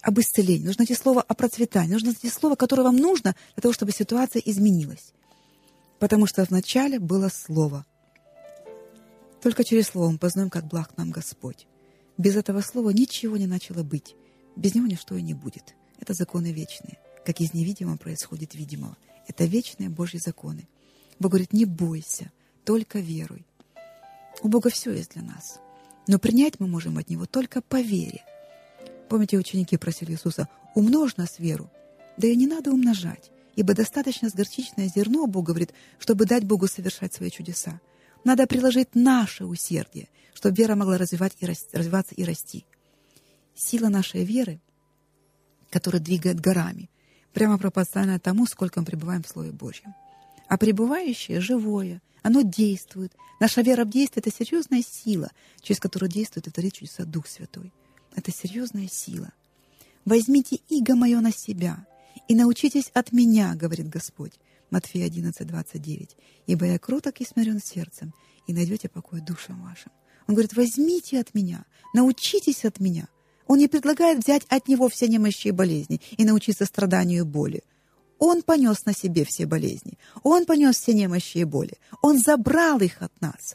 об 0.00 0.18
исцелении, 0.20 0.64
нужно 0.66 0.82
найти 0.82 0.94
слово 0.94 1.22
о 1.22 1.34
процветании, 1.34 1.92
нужно 1.92 2.08
найти 2.08 2.28
слово, 2.30 2.54
которое 2.54 2.82
вам 2.82 2.96
нужно 2.96 3.34
для 3.54 3.62
того, 3.62 3.72
чтобы 3.72 3.92
ситуация 3.92 4.40
изменилась. 4.40 5.12
Потому 5.98 6.26
что 6.26 6.44
вначале 6.44 7.00
было 7.00 7.28
слово— 7.28 7.84
только 9.40 9.64
через 9.64 9.88
Слово 9.88 10.10
мы 10.10 10.18
познаем, 10.18 10.50
как 10.50 10.66
благ 10.66 10.96
нам 10.96 11.10
Господь. 11.10 11.66
Без 12.16 12.36
этого 12.36 12.60
Слова 12.60 12.90
ничего 12.90 13.36
не 13.36 13.46
начало 13.46 13.82
быть. 13.82 14.16
Без 14.56 14.74
него 14.74 14.86
ничто 14.86 15.16
и 15.16 15.22
не 15.22 15.34
будет. 15.34 15.74
Это 16.00 16.14
законы 16.14 16.52
вечные. 16.52 16.98
Как 17.24 17.40
из 17.40 17.54
невидимого 17.54 17.96
происходит 17.96 18.54
видимого. 18.54 18.96
Это 19.28 19.44
вечные 19.44 19.90
Божьи 19.90 20.18
законы. 20.18 20.66
Бог 21.18 21.32
говорит, 21.32 21.52
не 21.52 21.64
бойся, 21.64 22.32
только 22.64 22.98
веруй. 22.98 23.44
У 24.42 24.48
Бога 24.48 24.70
все 24.70 24.92
есть 24.92 25.12
для 25.12 25.22
нас. 25.22 25.60
Но 26.06 26.18
принять 26.18 26.58
мы 26.58 26.66
можем 26.66 26.98
от 26.98 27.10
Него 27.10 27.26
только 27.26 27.60
по 27.60 27.80
вере. 27.80 28.24
Помните, 29.08 29.38
ученики 29.38 29.76
просили 29.76 30.12
Иисуса, 30.12 30.48
умножь 30.74 31.16
нас 31.16 31.38
веру. 31.38 31.70
Да 32.16 32.26
и 32.26 32.36
не 32.36 32.46
надо 32.46 32.72
умножать, 32.72 33.30
ибо 33.56 33.74
достаточно 33.74 34.28
с 34.28 34.34
горчичное 34.34 34.88
зерно, 34.88 35.26
Бог 35.26 35.46
говорит, 35.46 35.72
чтобы 35.98 36.26
дать 36.26 36.44
Богу 36.44 36.66
совершать 36.66 37.14
свои 37.14 37.30
чудеса. 37.30 37.80
Надо 38.24 38.46
приложить 38.46 38.94
наше 38.94 39.44
усердие, 39.44 40.08
чтобы 40.34 40.56
вера 40.56 40.74
могла 40.74 40.98
развивать 40.98 41.34
и 41.40 41.46
расти, 41.46 41.68
развиваться 41.72 42.14
и 42.14 42.24
расти. 42.24 42.66
Сила 43.54 43.88
нашей 43.88 44.24
веры, 44.24 44.60
которая 45.70 46.02
двигает 46.02 46.40
горами, 46.40 46.90
прямо 47.32 47.58
пропорциональна 47.58 48.18
тому, 48.18 48.46
сколько 48.46 48.80
мы 48.80 48.86
пребываем 48.86 49.22
в 49.22 49.28
Слове 49.28 49.52
Божьем. 49.52 49.94
А 50.48 50.58
пребывающее 50.58 51.40
живое, 51.40 52.02
оно 52.22 52.42
действует. 52.42 53.12
Наша 53.38 53.62
вера 53.62 53.84
в 53.84 53.90
действие— 53.90 54.22
это 54.26 54.34
серьезная 54.34 54.82
сила, 54.82 55.30
через 55.60 55.78
которую 55.78 56.10
действует 56.10 56.48
и 56.48 56.50
творит 56.50 56.74
чудеса 56.74 57.04
Дух 57.04 57.26
Святой. 57.28 57.72
Это 58.18 58.32
серьезная 58.32 58.88
сила. 58.88 59.32
«Возьмите 60.04 60.58
иго 60.68 60.96
мое 60.96 61.20
на 61.20 61.32
себя 61.32 61.86
и 62.26 62.34
научитесь 62.34 62.90
от 62.92 63.12
меня,— 63.12 63.54
говорит 63.54 63.88
Господь, 63.88 64.32
Матфея 64.70 65.06
11, 65.06 65.46
29. 65.46 66.16
«Ибо 66.48 66.66
я 66.66 66.80
кроток 66.80 67.20
и 67.20 67.24
смирен 67.24 67.60
сердцем, 67.60 68.12
и 68.48 68.52
найдете 68.52 68.88
покой 68.88 69.20
душам 69.20 69.62
вашим». 69.62 69.92
Он 70.26 70.34
говорит, 70.34 70.54
возьмите 70.54 71.20
от 71.20 71.32
меня, 71.32 71.64
научитесь 71.94 72.64
от 72.64 72.80
меня. 72.80 73.06
Он 73.46 73.58
не 73.58 73.68
предлагает 73.68 74.24
взять 74.24 74.42
от 74.48 74.66
него 74.66 74.88
все 74.88 75.06
немощи 75.06 75.48
и 75.48 75.52
болезни 75.52 76.00
и 76.16 76.24
научиться 76.24 76.64
страданию 76.64 77.20
и 77.20 77.26
боли. 77.26 77.62
Он 78.18 78.42
понес 78.42 78.84
на 78.84 78.94
себе 78.94 79.24
все 79.24 79.46
болезни. 79.46 79.96
Он 80.24 80.44
понес 80.44 80.76
все 80.76 80.92
немощи 80.92 81.38
и 81.38 81.44
боли. 81.44 81.78
Он 82.02 82.18
забрал 82.18 82.80
их 82.80 83.00
от 83.00 83.18
нас. 83.20 83.54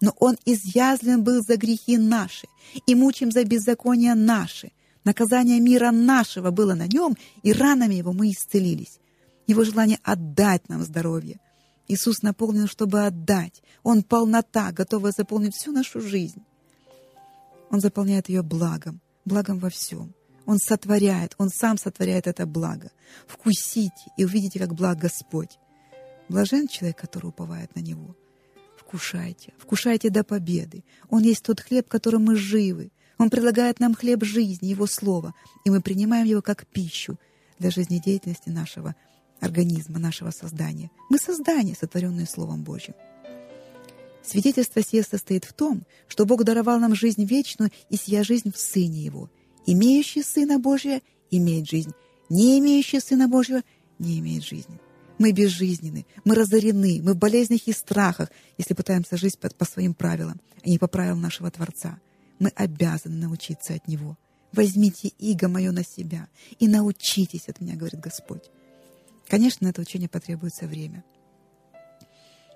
Но 0.00 0.14
Он 0.18 0.36
изъязлен 0.44 1.22
был 1.22 1.42
за 1.42 1.56
грехи 1.56 1.96
наши 1.96 2.46
и 2.86 2.94
мучим 2.94 3.30
за 3.32 3.44
беззакония 3.44 4.14
наши. 4.14 4.72
Наказание 5.04 5.60
мира 5.60 5.90
нашего 5.90 6.50
было 6.50 6.74
на 6.74 6.86
нем, 6.86 7.16
и 7.42 7.52
ранами 7.52 7.94
его 7.94 8.12
мы 8.12 8.30
исцелились 8.30 9.00
его 9.48 9.64
желание 9.64 9.98
отдать 10.04 10.68
нам 10.68 10.82
здоровье. 10.84 11.40
Иисус 11.88 12.22
наполнен, 12.22 12.68
чтобы 12.68 13.06
отдать. 13.06 13.62
Он 13.82 14.02
полнота, 14.02 14.70
готовая 14.72 15.12
заполнить 15.16 15.56
всю 15.56 15.72
нашу 15.72 16.00
жизнь. 16.00 16.42
Он 17.70 17.80
заполняет 17.80 18.28
ее 18.28 18.42
благом, 18.42 19.00
благом 19.24 19.58
во 19.58 19.70
всем. 19.70 20.14
Он 20.44 20.58
сотворяет, 20.58 21.34
Он 21.38 21.48
сам 21.48 21.78
сотворяет 21.78 22.26
это 22.26 22.46
благо. 22.46 22.90
Вкусите 23.26 24.12
и 24.16 24.24
увидите, 24.24 24.58
как 24.58 24.74
благ 24.74 24.98
Господь. 24.98 25.58
Блажен 26.28 26.68
человек, 26.68 26.98
который 26.98 27.28
уповает 27.28 27.74
на 27.74 27.80
Него. 27.80 28.14
Вкушайте, 28.88 29.52
вкушайте 29.58 30.08
до 30.08 30.24
победы. 30.24 30.82
Он 31.10 31.22
есть 31.22 31.42
тот 31.42 31.60
хлеб, 31.60 31.88
которым 31.88 32.24
мы 32.24 32.36
живы. 32.36 32.90
Он 33.18 33.28
предлагает 33.28 33.80
нам 33.80 33.94
хлеб 33.94 34.24
жизни, 34.24 34.68
Его 34.68 34.86
Слово, 34.86 35.34
и 35.66 35.70
мы 35.70 35.82
принимаем 35.82 36.26
его 36.26 36.40
как 36.40 36.66
пищу 36.66 37.18
для 37.58 37.70
жизнедеятельности 37.70 38.48
нашего 38.48 38.96
организма 39.40 39.98
нашего 39.98 40.30
создания. 40.30 40.90
Мы 41.10 41.18
создание, 41.18 41.76
сотворенное 41.78 42.24
Словом 42.24 42.62
Божьим. 42.62 42.94
Свидетельство 44.22 44.82
сие 44.82 45.02
состоит 45.02 45.44
в 45.44 45.52
том, 45.52 45.82
что 46.06 46.24
Бог 46.24 46.44
даровал 46.44 46.80
нам 46.80 46.94
жизнь 46.94 47.24
вечную 47.26 47.70
и 47.90 47.96
сия 47.96 48.22
жизнь 48.22 48.50
в 48.50 48.58
Сыне 48.58 49.02
Его. 49.02 49.28
Имеющий 49.66 50.22
Сына 50.22 50.58
Божия 50.58 51.02
имеет 51.30 51.68
жизнь, 51.68 51.92
не 52.30 52.58
имеющий 52.58 53.00
Сына 53.00 53.28
Божьего 53.28 53.62
не 53.98 54.18
имеет 54.20 54.44
жизни. 54.44 54.80
Мы 55.18 55.32
безжизненны, 55.32 56.06
мы 56.24 56.34
разорены, 56.34 57.00
мы 57.02 57.14
в 57.14 57.18
болезнях 57.18 57.66
и 57.66 57.72
страхах, 57.72 58.30
если 58.56 58.74
пытаемся 58.74 59.16
жить 59.16 59.38
по, 59.38 59.64
своим 59.64 59.94
правилам, 59.94 60.40
а 60.64 60.68
не 60.68 60.78
по 60.78 60.86
правилам 60.86 61.20
нашего 61.20 61.50
Творца. 61.50 61.98
Мы 62.38 62.50
обязаны 62.54 63.16
научиться 63.16 63.74
от 63.74 63.88
Него. 63.88 64.16
«Возьмите 64.52 65.08
иго 65.18 65.48
мое 65.48 65.72
на 65.72 65.84
себя 65.84 66.28
и 66.58 66.68
научитесь 66.68 67.48
от 67.48 67.60
меня»,— 67.60 67.74
говорит 67.76 68.00
Господь. 68.00 68.44
Конечно, 69.28 69.66
на 69.66 69.70
это 69.70 69.82
учение 69.82 70.08
потребуется 70.08 70.66
время. 70.66 71.04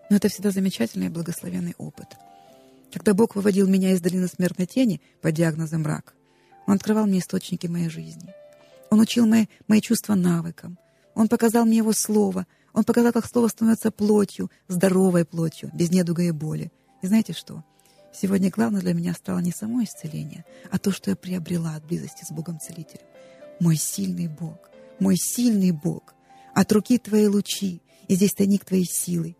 Но 0.08 0.16
это 0.16 0.28
всегда 0.28 0.50
замечательный 0.50 1.06
и 1.06 1.10
благословенный 1.10 1.74
опыт. 1.76 2.08
Когда 2.92 3.12
Бог 3.12 3.34
выводил 3.34 3.66
меня 3.68 3.92
из 3.92 4.00
долины 4.00 4.28
смертной 4.28 4.66
тени 4.66 5.00
по 5.20 5.32
диагнозам 5.32 5.84
рак, 5.84 6.14
Он 6.66 6.74
открывал 6.74 7.06
мне 7.06 7.18
источники 7.18 7.66
моей 7.66 7.88
жизни. 7.88 8.32
Он 8.90 9.00
учил 9.00 9.26
мои, 9.26 9.46
мои 9.68 9.80
чувства 9.80 10.14
навыкам. 10.14 10.78
Он 11.14 11.28
показал 11.28 11.64
мне 11.64 11.78
Его 11.78 11.92
Слово. 11.92 12.46
Он 12.72 12.84
показал, 12.84 13.12
как 13.12 13.26
Слово 13.26 13.48
становится 13.48 13.90
плотью, 13.90 14.50
здоровой 14.68 15.24
плотью, 15.24 15.70
без 15.74 15.90
недуга 15.90 16.22
и 16.22 16.30
боли. 16.30 16.72
И 17.02 17.06
знаете 17.06 17.32
что? 17.32 17.64
Сегодня 18.14 18.50
главное 18.50 18.80
для 18.80 18.94
меня 18.94 19.14
стало 19.14 19.38
не 19.38 19.52
само 19.52 19.82
исцеление, 19.82 20.44
а 20.70 20.78
то, 20.78 20.92
что 20.92 21.10
я 21.10 21.16
приобрела 21.16 21.76
от 21.76 21.86
близости 21.86 22.24
с 22.24 22.30
Богом-целителем. 22.30 23.06
Мой 23.60 23.76
сильный 23.76 24.28
Бог, 24.28 24.70
мой 24.98 25.16
сильный 25.16 25.70
Бог— 25.70 26.14
от 26.54 26.70
руки 26.72 26.98
твоей 26.98 27.28
лучи, 27.28 27.80
и 28.08 28.14
здесь 28.14 28.34
тайник 28.34 28.64
твоей 28.64 28.84
силы. 28.84 29.36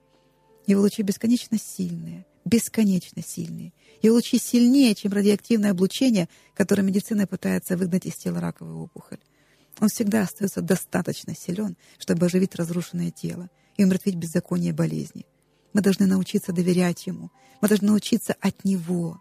Его 0.66 0.80
лучи 0.80 1.02
бесконечно 1.02 1.58
сильные, 1.58 2.24
бесконечно 2.44 3.22
сильные. 3.22 3.72
Его 4.00 4.14
лучи 4.14 4.38
сильнее, 4.38 4.94
чем 4.94 5.12
радиоактивное 5.12 5.72
облучение, 5.72 6.28
которое 6.54 6.82
медицина 6.82 7.26
пытается 7.26 7.76
выгнать 7.76 8.06
из 8.06 8.14
тела 8.16 8.40
раковую 8.40 8.84
опухоль. 8.84 9.18
Он 9.82 9.88
всегда 9.88 10.22
остается 10.22 10.62
достаточно 10.62 11.34
силен, 11.34 11.76
чтобы 11.98 12.26
оживить 12.26 12.54
разрушенное 12.54 13.10
тело 13.10 13.50
и 13.76 13.82
умертвить 13.82 14.14
беззаконие 14.14 14.72
болезни. 14.72 15.26
Мы 15.72 15.80
должны 15.80 16.06
научиться 16.06 16.52
доверять 16.52 17.04
Ему. 17.08 17.32
Мы 17.60 17.66
должны 17.66 17.88
научиться 17.88 18.36
от 18.40 18.64
Него. 18.64 19.20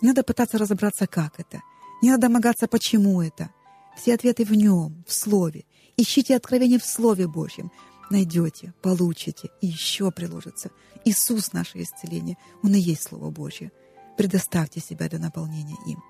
Не 0.00 0.08
надо 0.08 0.22
пытаться 0.22 0.56
разобраться, 0.56 1.06
как 1.06 1.38
это. 1.38 1.60
Не 2.00 2.08
надо 2.08 2.22
домогаться, 2.22 2.68
почему 2.68 3.20
это. 3.20 3.50
Все 3.94 4.14
ответы 4.14 4.46
в 4.46 4.54
Нем, 4.54 5.04
в 5.06 5.12
Слове. 5.12 5.66
Ищите 5.98 6.36
откровение 6.36 6.78
в 6.78 6.86
Слове 6.86 7.28
Божьем. 7.28 7.70
Найдете, 8.08 8.72
получите 8.80 9.50
и 9.60 9.66
еще 9.66 10.10
приложится. 10.10 10.70
Иисус— 11.04 11.52
наше 11.52 11.82
исцеление. 11.82 12.38
Он 12.62 12.74
и 12.74 12.80
есть 12.80 13.02
Слово 13.02 13.28
Божье. 13.28 13.70
Предоставьте 14.16 14.80
себя 14.80 15.10
для 15.10 15.18
наполнения 15.18 15.76
им. 15.86 16.02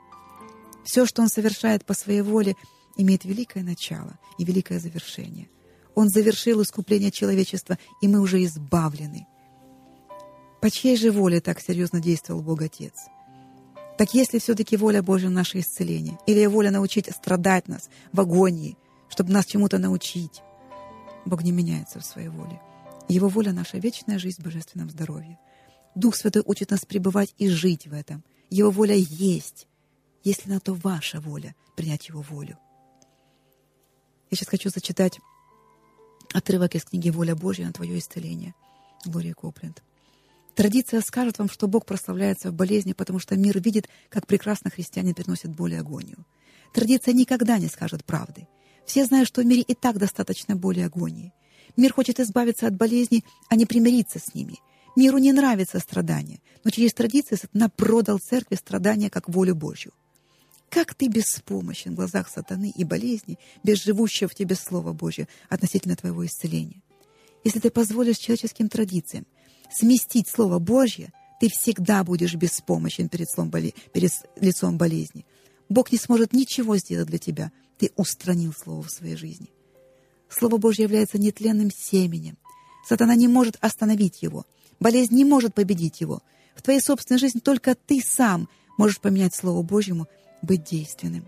Все, 0.85 1.05
что 1.05 1.23
Он 1.23 1.29
совершает 1.29 1.85
по 1.85 1.95
своей 1.95 2.21
воле, 2.23 2.55
имеет 2.97 3.25
великое 3.25 3.63
начало 3.63 4.19
и 4.39 4.45
великое 4.45 4.79
завершение. 4.79 5.49
Он 5.95 6.09
завершил 6.09 6.63
искупление 6.63 7.11
человечества, 7.11 7.79
и 8.01 8.09
мы 8.09 8.21
уже 8.21 8.43
избавлены. 8.45 9.27
По 10.61 10.71
чьей 10.71 10.97
же 10.97 11.11
воле 11.11 11.41
так 11.41 11.61
серьезно 11.61 12.01
действовал 12.01 12.43
Бог 12.43 12.63
Отец? 12.63 12.95
Так 13.99 14.15
если 14.15 14.39
все-таки 14.39 14.77
воля 14.77 15.03
Божья 15.03 15.29
наше 15.29 15.61
исцеление, 15.61 16.19
или 16.27 16.47
воля 16.47 16.71
научить 16.71 17.11
страдать 17.15 17.69
нас 17.69 17.91
в 18.13 18.21
агонии, 18.21 18.77
чтобы 19.09 19.33
нас 19.33 19.45
чему-то 19.45 19.79
научить. 19.79 20.43
Бог 21.27 21.43
не 21.43 21.53
меняется 21.53 22.01
в 22.01 22.05
своей 22.05 22.29
воле. 22.29 22.61
Его 23.09 23.29
воля— 23.29 23.53
наша 23.53 23.79
вечная 23.79 24.19
жизнь 24.19 24.41
в 24.41 24.45
божественном 24.45 24.89
здоровье. 24.89 25.39
Дух 25.95 26.17
Святой 26.17 26.43
учит 26.47 26.71
нас 26.71 26.87
пребывать 26.87 27.35
и 27.37 27.49
жить 27.49 27.87
в 27.87 27.93
этом. 27.93 28.25
Его 28.49 28.71
воля 28.71 28.95
есть, 28.95 29.67
если 30.25 30.49
на 30.49 30.61
то 30.61 30.73
ваша 30.75 31.21
воля 31.21 31.55
принять 31.77 32.09
Его 32.09 32.23
волю. 32.23 32.59
Я 34.33 34.37
сейчас 34.37 34.49
хочу 34.49 34.71
зачитать 34.71 35.21
отрывок 36.33 36.75
из 36.75 36.85
книги 36.85 37.11
«Воля 37.11 37.37
Божья 37.37 37.67
на 37.67 37.73
твое 37.75 37.99
исцеление». 37.99 38.55
Глория 39.05 39.35
Копленд. 39.35 39.83
Традиция 40.55 41.03
скажет 41.03 41.39
вам, 41.39 41.51
что 41.51 41.69
Бог 41.69 41.85
прославляется 41.85 42.51
в 42.51 42.55
болезни, 42.55 42.95
потому 42.95 43.19
что 43.19 43.37
мир 43.37 43.61
видит, 43.61 43.91
как 44.09 44.27
прекрасно 44.27 44.71
христиане 44.71 45.12
переносят 45.12 45.55
боль 45.55 45.75
и 45.75 45.77
агонию. 45.77 46.25
Традиция 46.73 47.12
никогда 47.12 47.59
не 47.59 47.69
скажет 47.69 48.07
правды. 48.07 48.49
Все 48.87 49.05
знают, 49.05 49.29
что 49.29 49.43
в 49.43 49.45
мире 49.45 49.61
и 49.61 49.75
так 49.75 49.99
достаточно 49.99 50.57
боли 50.57 50.81
и 50.81 50.85
агонии. 50.85 51.35
Мир 51.77 51.93
хочет 51.93 52.19
избавиться 52.19 52.67
от 52.67 52.75
болезней, 52.75 53.27
а 53.51 53.57
не 53.57 53.67
примириться 53.67 54.19
с 54.19 54.35
ними. 54.35 54.61
Миру 54.97 55.19
не 55.19 55.33
нравится 55.33 55.79
страдание, 55.79 56.41
но 56.65 56.71
через 56.71 56.95
традиции 56.95 57.37
сатана 57.37 57.69
продал 57.69 58.19
церкви 58.19 58.55
страдания 58.55 59.11
как 59.11 59.29
волю 59.29 59.55
Божью. 59.55 59.93
Как 60.73 60.95
ты 60.95 61.09
беспомощен 61.09 61.93
в 61.93 61.97
глазах 61.97 62.31
сатаны 62.31 62.73
и 62.75 62.83
болезни, 62.83 63.38
без 63.62 63.85
живущего 63.85 64.31
в 64.31 64.35
тебе 64.35 64.55
Слова 64.55 64.95
Божье 64.95 65.29
относительно 65.50 65.97
твоего 65.97 66.25
исцеления. 66.25 66.81
Если 67.45 67.59
ты 67.61 67.71
позволишь 67.71 68.17
человеческим 68.17 68.71
традициям 68.71 69.26
сместить 69.71 70.29
Слово 70.29 70.59
Божье, 70.59 71.12
ты 71.41 71.50
всегда 71.50 72.02
будешь 72.05 72.37
беспомощен 72.37 73.11
перед, 73.11 73.29
перед 73.93 74.12
лицом 74.41 74.79
болезни. 74.79 75.26
Бог 75.69 75.93
не 75.93 75.99
сможет 75.99 76.33
ничего 76.33 76.79
сделать 76.79 77.09
для 77.09 77.19
тебя. 77.19 77.52
Ты 77.76 77.93
устранил 77.97 78.55
Слово 78.55 78.83
в 78.83 78.91
своей 78.91 79.17
жизни. 79.17 79.50
Слово 80.31 80.57
Божье 80.57 80.85
является 80.85 81.19
нетленным 81.19 81.71
семенем. 81.71 82.38
Сатана 82.88 83.14
не 83.14 83.29
может 83.29 83.59
остановить 83.61 84.23
его. 84.23 84.47
Болезнь 84.81 85.14
не 85.14 85.26
может 85.26 85.55
победить 85.55 86.00
его. 86.00 86.23
В 86.57 86.62
твоей 86.62 86.81
собственной 86.81 87.19
жизни 87.19 87.41
только 87.41 87.75
ты 87.75 88.00
сам 88.00 88.49
можешь 88.79 89.00
поменять 89.00 89.35
Слово 89.35 89.62
Божьему, 89.62 90.09
быть 90.43 90.65
действенным. 90.65 91.27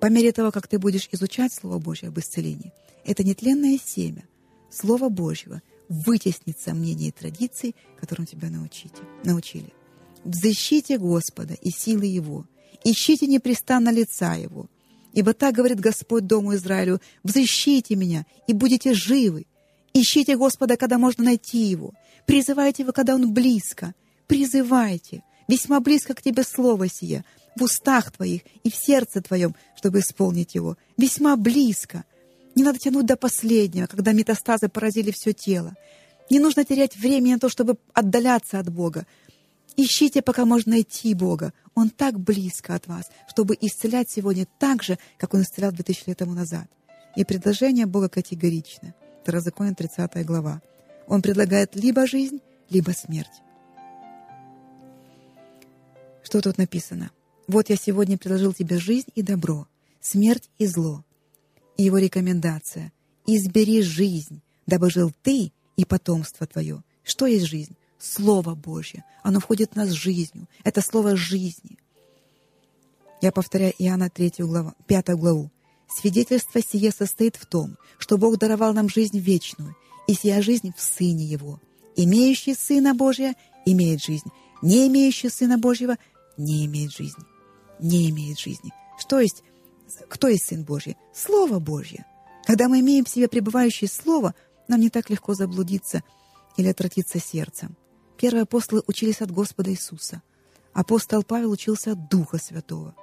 По 0.00 0.06
мере 0.06 0.32
того, 0.32 0.50
как 0.50 0.68
ты 0.68 0.78
будешь 0.78 1.08
изучать 1.12 1.52
Слово 1.52 1.78
Божье 1.78 2.08
об 2.08 2.18
исцелении, 2.18 2.72
это 3.04 3.24
нетленное 3.24 3.78
семя 3.84 4.24
Слова 4.70 5.08
Божьего 5.08 5.62
вытеснит 5.88 6.58
сомнения 6.58 7.08
и 7.08 7.12
традиции, 7.12 7.74
которым 7.98 8.26
тебя 8.26 8.50
научите, 8.50 9.02
научили. 9.24 9.72
Взыщите 10.24 10.98
Господа 10.98 11.54
и 11.54 11.70
силы 11.70 12.06
Его, 12.06 12.46
ищите 12.84 13.26
непрестанно 13.26 13.90
лица 13.90 14.34
Его, 14.34 14.68
Ибо 15.16 15.32
так 15.32 15.54
говорит 15.54 15.80
Господь 15.80 16.26
Дому 16.26 16.54
Израилю, 16.56 17.00
«Взыщите 17.24 17.96
меня, 17.96 18.26
и 18.46 18.52
будете 18.52 18.92
живы. 18.92 19.46
Ищите 19.94 20.36
Господа, 20.36 20.76
когда 20.76 20.98
можно 20.98 21.24
найти 21.24 21.56
Его. 21.56 21.94
Призывайте 22.26 22.82
Его, 22.82 22.92
когда 22.92 23.14
Он 23.14 23.32
близко. 23.32 23.94
Призывайте. 24.26 25.22
Весьма 25.48 25.80
близко 25.80 26.12
к 26.12 26.20
тебе 26.20 26.42
слово 26.42 26.88
сие, 26.88 27.24
в 27.56 27.62
устах 27.62 28.12
твоих 28.12 28.42
и 28.62 28.70
в 28.70 28.76
сердце 28.76 29.20
твоем, 29.22 29.54
чтобы 29.74 30.00
исполнить 30.00 30.54
его. 30.54 30.76
Весьма 30.96 31.36
близко. 31.36 32.04
Не 32.54 32.62
надо 32.62 32.78
тянуть 32.78 33.06
до 33.06 33.16
последнего, 33.16 33.86
когда 33.86 34.12
метастазы 34.12 34.68
поразили 34.68 35.10
все 35.10 35.32
тело. 35.32 35.74
Не 36.30 36.38
нужно 36.38 36.64
терять 36.64 36.96
времени 36.96 37.34
на 37.34 37.38
то, 37.38 37.48
чтобы 37.48 37.76
отдаляться 37.92 38.58
от 38.58 38.70
Бога. 38.70 39.06
Ищите, 39.76 40.22
пока 40.22 40.44
можно 40.44 40.72
найти 40.72 41.14
Бога. 41.14 41.52
Он 41.74 41.90
так 41.90 42.18
близко 42.18 42.74
от 42.74 42.86
вас, 42.86 43.10
чтобы 43.28 43.56
исцелять 43.60 44.10
сегодня 44.10 44.46
так 44.58 44.82
же, 44.82 44.98
как 45.18 45.34
Он 45.34 45.42
исцелял 45.42 45.72
2000 45.72 46.04
лет 46.06 46.18
тому 46.18 46.32
назад. 46.32 46.66
И 47.14 47.24
предложение 47.24 47.86
Бога 47.86 48.08
категорично. 48.08 48.94
Второзаконие, 49.22 49.74
30 49.74 50.24
глава. 50.24 50.62
Он 51.06 51.22
предлагает 51.22 51.74
либо 51.76 52.06
жизнь, 52.06 52.40
либо 52.70 52.90
смерть. 52.90 53.42
Что 56.22 56.40
тут 56.40 56.58
написано? 56.58 57.10
«Вот 57.46 57.70
я 57.70 57.76
сегодня 57.76 58.18
предложил 58.18 58.52
тебе 58.52 58.78
жизнь 58.78 59.08
и 59.14 59.22
добро, 59.22 59.66
смерть 60.00 60.50
и 60.58 60.66
зло». 60.66 61.04
И 61.76 61.84
его 61.84 61.98
рекомендация 61.98 62.92
«Избери 63.26 63.82
жизнь, 63.82 64.40
дабы 64.66 64.90
жил 64.90 65.12
ты 65.22 65.52
и 65.76 65.84
потомство 65.84 66.46
твое». 66.46 66.82
Что 67.06 67.26
есть 67.26 67.46
жизнь? 67.46 67.76
Слово 67.98 68.54
Божье. 68.54 69.04
Оно 69.22 69.38
входит 69.38 69.72
в 69.72 69.76
нас 69.76 69.90
жизнью. 69.90 70.48
Это 70.64 70.80
слово 70.80 71.16
жизни. 71.16 71.78
Я 73.22 73.30
повторяю 73.30 73.72
Иоанна 73.78 74.10
3 74.10 74.34
главу, 74.38 74.72
5 74.86 75.08
главу. 75.10 75.50
Свидетельство 75.88 76.60
сие 76.60 76.90
состоит 76.90 77.36
в 77.36 77.46
том, 77.46 77.76
что 77.98 78.18
Бог 78.18 78.38
даровал 78.38 78.74
нам 78.74 78.88
жизнь 78.88 79.18
вечную, 79.18 79.76
и 80.08 80.14
сия 80.14 80.42
жизнь 80.42 80.72
в 80.76 80.82
Сыне 80.82 81.24
Его. 81.24 81.60
Имеющий 81.94 82.54
Сына 82.54 82.94
Божия 82.94 83.34
имеет 83.64 84.02
жизнь, 84.02 84.28
не 84.62 84.88
имеющий 84.88 85.28
Сына 85.28 85.58
Божьего 85.58 85.96
не 86.36 86.66
имеет 86.66 86.92
жизни. 86.92 87.24
Не 87.78 88.10
имеет 88.10 88.38
жизни. 88.38 88.72
Что 88.98 89.20
есть? 89.20 89.42
Кто 90.08 90.28
есть 90.28 90.46
Сын 90.46 90.64
Божий? 90.64 90.96
Слово 91.12 91.58
Божье. 91.58 92.06
Когда 92.44 92.68
мы 92.68 92.80
имеем 92.80 93.04
в 93.04 93.08
себе 93.08 93.28
пребывающее 93.28 93.88
Слово, 93.88 94.34
нам 94.68 94.80
не 94.80 94.90
так 94.90 95.10
легко 95.10 95.34
заблудиться 95.34 96.02
или 96.56 96.68
отвратиться 96.68 97.18
сердцем. 97.18 97.76
Первые 98.16 98.42
апостолы 98.42 98.82
учились 98.86 99.20
от 99.20 99.30
Господа 99.30 99.70
Иисуса. 99.70 100.22
Апостол 100.72 101.22
Павел 101.22 101.50
учился 101.50 101.92
от 101.92 102.08
Духа 102.08 102.38
Святого. 102.38 102.94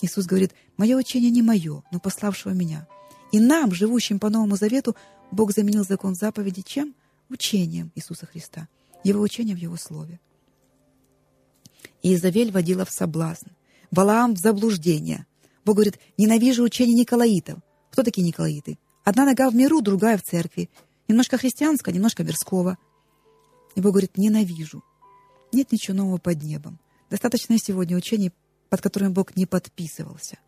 Иисус 0.00 0.26
говорит, 0.26 0.52
«Мое 0.76 0.96
учение 0.96 1.30
не 1.30 1.42
мое, 1.42 1.82
но 1.90 2.00
пославшего 2.00 2.52
меня». 2.52 2.86
И 3.32 3.40
нам, 3.40 3.72
живущим 3.72 4.18
по 4.18 4.30
Новому 4.30 4.56
Завету, 4.56 4.96
Бог 5.30 5.52
заменил 5.52 5.84
закон 5.84 6.14
заповеди 6.14 6.62
чем? 6.62 6.94
Учением 7.28 7.90
Иисуса 7.94 8.26
Христа. 8.26 8.68
Его 9.02 9.20
учение 9.20 9.56
в 9.56 9.58
Его 9.58 9.76
Слове. 9.76 10.20
И 12.02 12.14
Изавель 12.14 12.52
водила 12.52 12.84
в 12.84 12.90
соблазн, 12.90 13.48
Валаам 13.90 14.34
в 14.34 14.38
заблуждение. 14.38 15.26
Бог 15.64 15.76
говорит, 15.76 15.98
ненавижу 16.16 16.62
учение 16.62 16.94
Николаитов. 16.94 17.58
Кто 17.90 18.02
такие 18.02 18.26
Николаиты? 18.26 18.78
Одна 19.04 19.24
нога 19.24 19.50
в 19.50 19.54
миру, 19.54 19.80
другая 19.80 20.18
в 20.18 20.22
церкви. 20.22 20.70
Немножко 21.08 21.38
христианского, 21.38 21.92
немножко 21.92 22.24
мирского. 22.24 22.78
И 23.74 23.80
Бог 23.80 23.92
говорит, 23.92 24.16
ненавижу. 24.16 24.82
Нет 25.52 25.72
ничего 25.72 25.96
нового 25.96 26.18
под 26.18 26.42
небом. 26.42 26.78
Достаточно 27.10 27.58
сегодня 27.58 27.96
учений, 27.96 28.32
под 28.68 28.80
которыми 28.80 29.12
Бог 29.12 29.36
не 29.36 29.46
подписывался. 29.46 30.38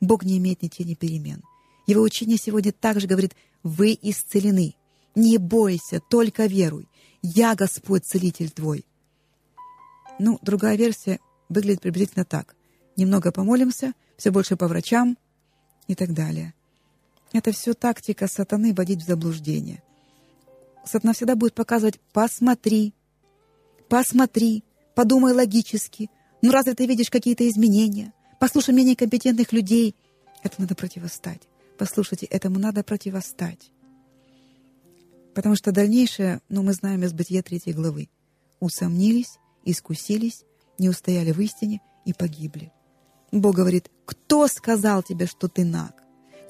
Бог 0.00 0.24
не 0.24 0.38
имеет 0.38 0.62
ни 0.62 0.68
тени 0.68 0.94
перемен. 0.94 1.42
Его 1.86 2.02
учение 2.02 2.36
сегодня 2.36 2.72
также 2.72 3.06
говорит, 3.06 3.34
вы 3.62 3.98
исцелены. 4.00 4.74
Не 5.14 5.38
бойся, 5.38 6.00
только 6.00 6.46
веруй. 6.46 6.88
Я 7.22 7.54
Господь, 7.54 8.04
целитель 8.04 8.50
твой. 8.50 8.84
Ну, 10.18 10.38
другая 10.42 10.76
версия 10.76 11.20
выглядит 11.48 11.82
приблизительно 11.82 12.24
так. 12.24 12.56
Немного 12.96 13.32
помолимся, 13.32 13.94
все 14.16 14.30
больше 14.30 14.56
по 14.56 14.68
врачам 14.68 15.16
и 15.86 15.94
так 15.94 16.12
далее. 16.12 16.54
Это 17.32 17.52
все 17.52 17.74
тактика 17.74 18.28
сатаны 18.28 18.74
вводить 18.74 19.02
в 19.02 19.06
заблуждение. 19.06 19.82
Сатана 20.84 21.12
всегда 21.12 21.36
будет 21.36 21.54
показывать 21.54 22.00
«посмотри», 22.12 22.94
«посмотри», 23.88 24.64
«подумай 24.94 25.32
логически», 25.32 26.10
«ну 26.42 26.50
разве 26.50 26.74
ты 26.74 26.86
видишь 26.86 27.10
какие-то 27.10 27.48
изменения?» 27.48 28.12
«Послушай 28.38 28.74
мнение 28.74 28.96
компетентных 28.96 29.52
людей». 29.52 29.94
Это 30.42 30.60
надо 30.60 30.74
противостать. 30.74 31.42
Послушайте, 31.78 32.26
этому 32.26 32.58
надо 32.58 32.82
противостать. 32.82 33.70
Потому 35.34 35.56
что 35.56 35.72
дальнейшее, 35.72 36.40
ну, 36.48 36.62
мы 36.62 36.72
знаем 36.72 37.04
из 37.04 37.12
Бытия 37.12 37.42
третьей 37.42 37.72
главы. 37.72 38.08
Усомнились, 38.60 39.38
искусились, 39.64 40.44
не 40.78 40.88
устояли 40.88 41.32
в 41.32 41.40
истине 41.40 41.80
и 42.04 42.12
погибли. 42.12 42.72
Бог 43.32 43.56
говорит, 43.56 43.90
кто 44.04 44.46
сказал 44.46 45.02
тебе, 45.02 45.26
что 45.26 45.48
ты 45.48 45.64
наг? 45.64 46.02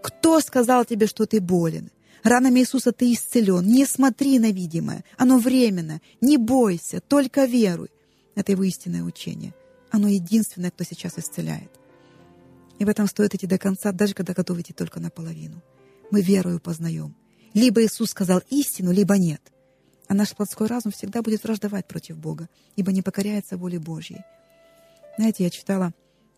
Кто 0.03 0.41
сказал 0.41 0.85
тебе, 0.85 1.07
что 1.07 1.27
ты 1.27 1.41
болен? 1.41 1.91
Ранами 2.25 2.61
Иисуса 2.61 2.93
ты 2.93 3.13
исцелен. 3.13 3.65
Не 3.65 3.87
смотри 3.87 4.39
на 4.39 4.51
видимое. 4.51 5.05
Оно 5.17 5.39
временно. 5.39 6.01
Не 6.21 6.37
бойся, 6.37 7.01
только 7.01 7.45
веруй. 7.45 7.91
Это 8.35 8.53
его 8.53 8.65
истинное 8.65 9.03
учение. 9.03 9.55
Оно 9.91 10.09
единственное, 10.09 10.71
кто 10.71 10.85
сейчас 10.85 11.19
исцеляет. 11.19 11.71
И 12.79 12.85
в 12.85 12.89
этом 12.89 13.07
стоит 13.07 13.35
идти 13.35 13.47
до 13.47 13.59
конца, 13.59 13.93
даже 13.93 14.15
когда 14.15 14.35
готовы 14.35 14.63
идти 14.63 14.73
только 14.73 14.99
наполовину. 14.99 15.63
Мы 16.11 16.21
верою 16.21 16.61
познаем. 16.61 17.15
Либо 17.55 17.85
Иисус 17.85 18.11
сказал 18.11 18.43
истину, 18.51 18.93
либо 18.93 19.19
нет. 19.19 19.41
А 20.09 20.15
наш 20.15 20.35
плотской 20.35 20.67
разум 20.67 20.91
всегда 20.91 21.23
будет 21.23 21.45
враждовать 21.45 21.87
против 21.87 22.19
Бога, 22.19 22.49
ибо 22.75 22.91
не 22.93 23.03
покоряется 23.03 23.57
воле 23.57 23.79
Божьей. 23.79 24.23
Знаете, 25.17 25.45
я 25.45 25.51
читала, 25.51 25.93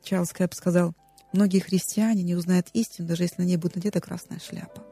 Чарльз 0.05 0.33
Кэп 0.33 0.55
сказал, 0.55 0.95
многие 1.33 1.61
христиане 1.61 2.23
не 2.23 2.35
узнают 2.35 2.69
истину, 2.73 3.09
даже 3.09 3.25
если 3.25 3.43
на 3.43 3.47
ней 3.47 3.57
будет 3.57 3.77
надета 3.77 4.01
красная 4.01 4.39
шляпа. 4.39 4.85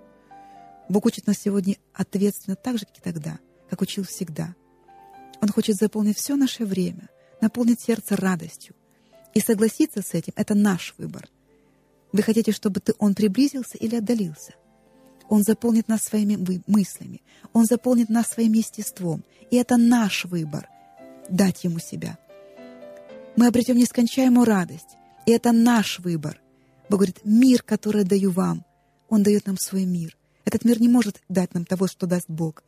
Бог 0.89 1.07
учит 1.07 1.27
нас 1.27 1.39
сегодня 1.39 1.77
ответственно 1.95 2.57
так 2.57 2.79
же, 2.79 2.87
как 2.87 2.99
и 2.99 3.01
тогда, 3.01 3.39
как 3.71 3.81
учил 3.81 4.05
всегда. 4.05 4.55
Он 5.41 5.49
хочет 5.49 5.77
заполнить 5.77 6.19
все 6.19 6.37
наше 6.37 6.65
время, 6.65 7.09
наполнить 7.41 7.81
сердце 7.81 8.17
радостью. 8.17 8.75
И 9.35 9.41
согласиться 9.41 10.03
с 10.03 10.15
этим— 10.15 10.33
это 10.37 10.55
наш 10.55 10.95
выбор. 10.99 11.29
Вы 12.13 12.23
хотите, 12.23 12.53
чтобы 12.53 12.81
ты, 12.81 12.95
он 12.99 13.15
приблизился 13.15 13.79
или 13.79 13.97
отдалился? 13.97 14.55
Он 15.29 15.43
заполнит 15.43 15.89
нас 15.89 16.03
своими 16.03 16.63
мыслями, 16.67 17.23
Он 17.55 17.65
заполнит 17.65 18.11
нас 18.11 18.29
своим 18.29 18.53
естеством. 18.53 19.25
И 19.51 19.57
это 19.57 19.77
наш 19.79 20.27
выбор. 20.27 20.69
дать 21.31 21.65
Ему 21.65 21.79
себя. 21.79 22.19
Мы 23.37 23.47
обретем 23.47 23.79
нескончаемую 23.79 24.45
радость, 24.45 24.99
и 25.27 25.31
это 25.31 25.53
наш 25.53 25.99
выбор. 25.99 26.41
Бог 26.89 27.01
говорит, 27.01 27.21
мир, 27.25 27.63
который 27.63 28.05
даю 28.05 28.31
вам, 28.31 28.65
Он 29.09 29.23
дает 29.23 29.47
нам 29.47 29.57
свой 29.59 29.85
мир. 29.85 30.17
Этот 30.45 30.65
мир 30.65 30.81
не 30.81 30.89
может 30.89 31.23
дать 31.29 31.55
нам 31.55 31.65
того, 31.65 31.87
что 31.87 32.07
даст 32.07 32.29
Бог. 32.29 32.63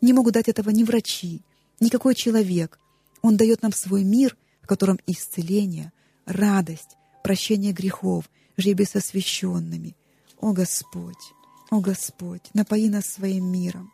Не 0.00 0.12
могут 0.12 0.34
дать 0.34 0.48
этого 0.48 0.70
ни 0.70 0.82
врачи, 0.84 1.42
никакой 1.80 2.14
человек. 2.14 2.78
Он 3.22 3.36
дает 3.36 3.62
нам 3.62 3.72
свой 3.72 4.04
мир, 4.04 4.36
в 4.62 4.66
котором 4.66 4.98
исцеление, 5.06 5.92
радость, 6.26 6.96
прощение 7.22 7.72
грехов, 7.72 8.30
жребий 8.56 8.86
с 8.86 8.96
освященными. 8.96 9.96
О 10.40 10.52
Господь, 10.52 11.32
о 11.70 11.80
Господь, 11.80 12.42
напои 12.54 12.88
нас 12.88 13.06
своим 13.06 13.46
миром. 13.46 13.92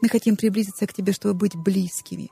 Мы 0.00 0.08
хотим 0.08 0.36
приблизиться 0.36 0.86
к 0.86 0.92
Тебе, 0.92 1.12
чтобы 1.12 1.34
быть 1.34 1.56
близкими. 1.56 2.30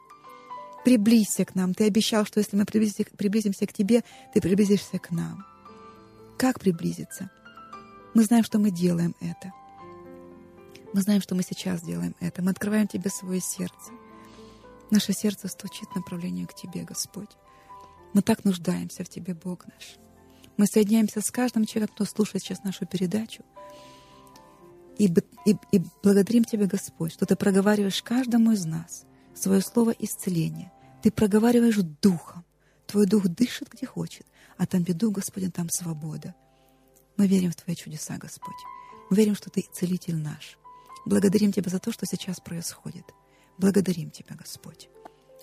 Приблизься 0.84 1.44
к 1.44 1.54
нам. 1.54 1.74
Ты 1.74 1.86
обещал, 1.86 2.24
что 2.24 2.40
если 2.40 2.56
мы 2.56 2.64
приблизимся 2.64 3.66
к 3.66 3.72
Тебе, 3.72 4.02
Ты 4.34 4.40
приблизишься 4.40 4.98
к 4.98 5.10
нам. 5.10 5.44
Как 6.38 6.58
приблизиться? 6.58 7.30
Мы 8.14 8.24
знаем, 8.24 8.44
что 8.44 8.58
мы 8.58 8.70
делаем 8.70 9.14
это. 9.20 9.52
Мы 10.92 11.00
знаем, 11.00 11.22
что 11.22 11.34
мы 11.34 11.42
сейчас 11.42 11.82
делаем 11.82 12.14
это. 12.20 12.42
Мы 12.42 12.50
открываем 12.50 12.88
Тебе 12.88 13.10
свое 13.10 13.40
сердце. 13.40 13.92
Наше 14.90 15.12
сердце 15.12 15.48
стучит 15.48 15.88
в 15.88 15.96
направлении 15.96 16.44
к 16.44 16.54
Тебе, 16.54 16.82
Господь. 16.82 17.30
Мы 18.12 18.22
так 18.22 18.44
нуждаемся 18.44 19.04
в 19.04 19.08
Тебе, 19.08 19.34
Бог 19.34 19.64
наш. 19.66 19.96
Мы 20.56 20.66
соединяемся 20.66 21.20
с 21.20 21.30
каждым 21.30 21.64
человеком, 21.64 21.94
кто 21.94 22.04
слушает 22.04 22.42
сейчас 22.42 22.62
нашу 22.64 22.86
передачу. 22.86 23.42
И, 24.98 25.06
и, 25.46 25.56
и 25.70 25.82
благодарим 26.02 26.44
Тебя, 26.44 26.66
Господь, 26.66 27.12
что 27.12 27.24
Ты 27.24 27.36
проговариваешь 27.36 28.02
каждому 28.02 28.50
из 28.52 28.64
нас 28.66 29.06
свое 29.35 29.61
слово 29.61 29.91
исцеления. 29.91 30.71
Ты 31.01 31.11
проговариваешь 31.11 31.77
духом. 32.01 32.43
Твой 32.87 33.05
дух 33.05 33.27
дышит, 33.27 33.69
где 33.69 33.85
хочет, 33.85 34.25
а 34.57 34.65
там 34.65 34.81
беду, 34.81 35.11
Господи, 35.11 35.49
там 35.49 35.69
свобода. 35.69 36.33
Мы 37.17 37.27
верим 37.27 37.51
в 37.51 37.55
Твои 37.55 37.75
чудеса, 37.75 38.17
Господь. 38.17 38.55
Мы 39.09 39.17
верим, 39.17 39.35
что 39.35 39.49
Ты 39.49 39.65
целитель 39.73 40.15
наш. 40.15 40.57
Благодарим 41.05 41.51
Тебя 41.51 41.69
за 41.69 41.79
то, 41.79 41.91
что 41.91 42.05
сейчас 42.05 42.39
происходит. 42.39 43.05
Благодарим 43.57 44.09
Тебя, 44.09 44.35
Господь. 44.35 44.89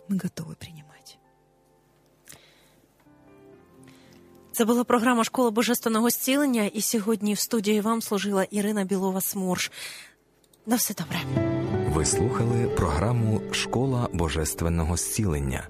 Мы 0.09 0.17
готовы 0.17 0.55
принимать. 0.55 1.19
Це 4.53 4.65
була 4.65 4.85
програма 4.85 5.25
Школа 5.25 5.51
Божественного 5.51 6.11
зцілення, 6.11 6.65
і 6.65 6.81
сьогодні 6.83 7.35
в 7.35 7.39
студії 7.39 7.81
вам 7.81 8.03
служила 8.03 8.45
Ірина 8.45 8.85
Білова 8.85 9.21
Смурш. 9.21 9.73
На 10.67 10.77
все 10.77 10.95
добре. 10.95 11.78
Ви 12.00 12.06
слухали 12.06 12.68
програму 12.68 13.42
Школа 13.52 14.08
Божественного 14.14 14.98
зцілення. 14.98 15.68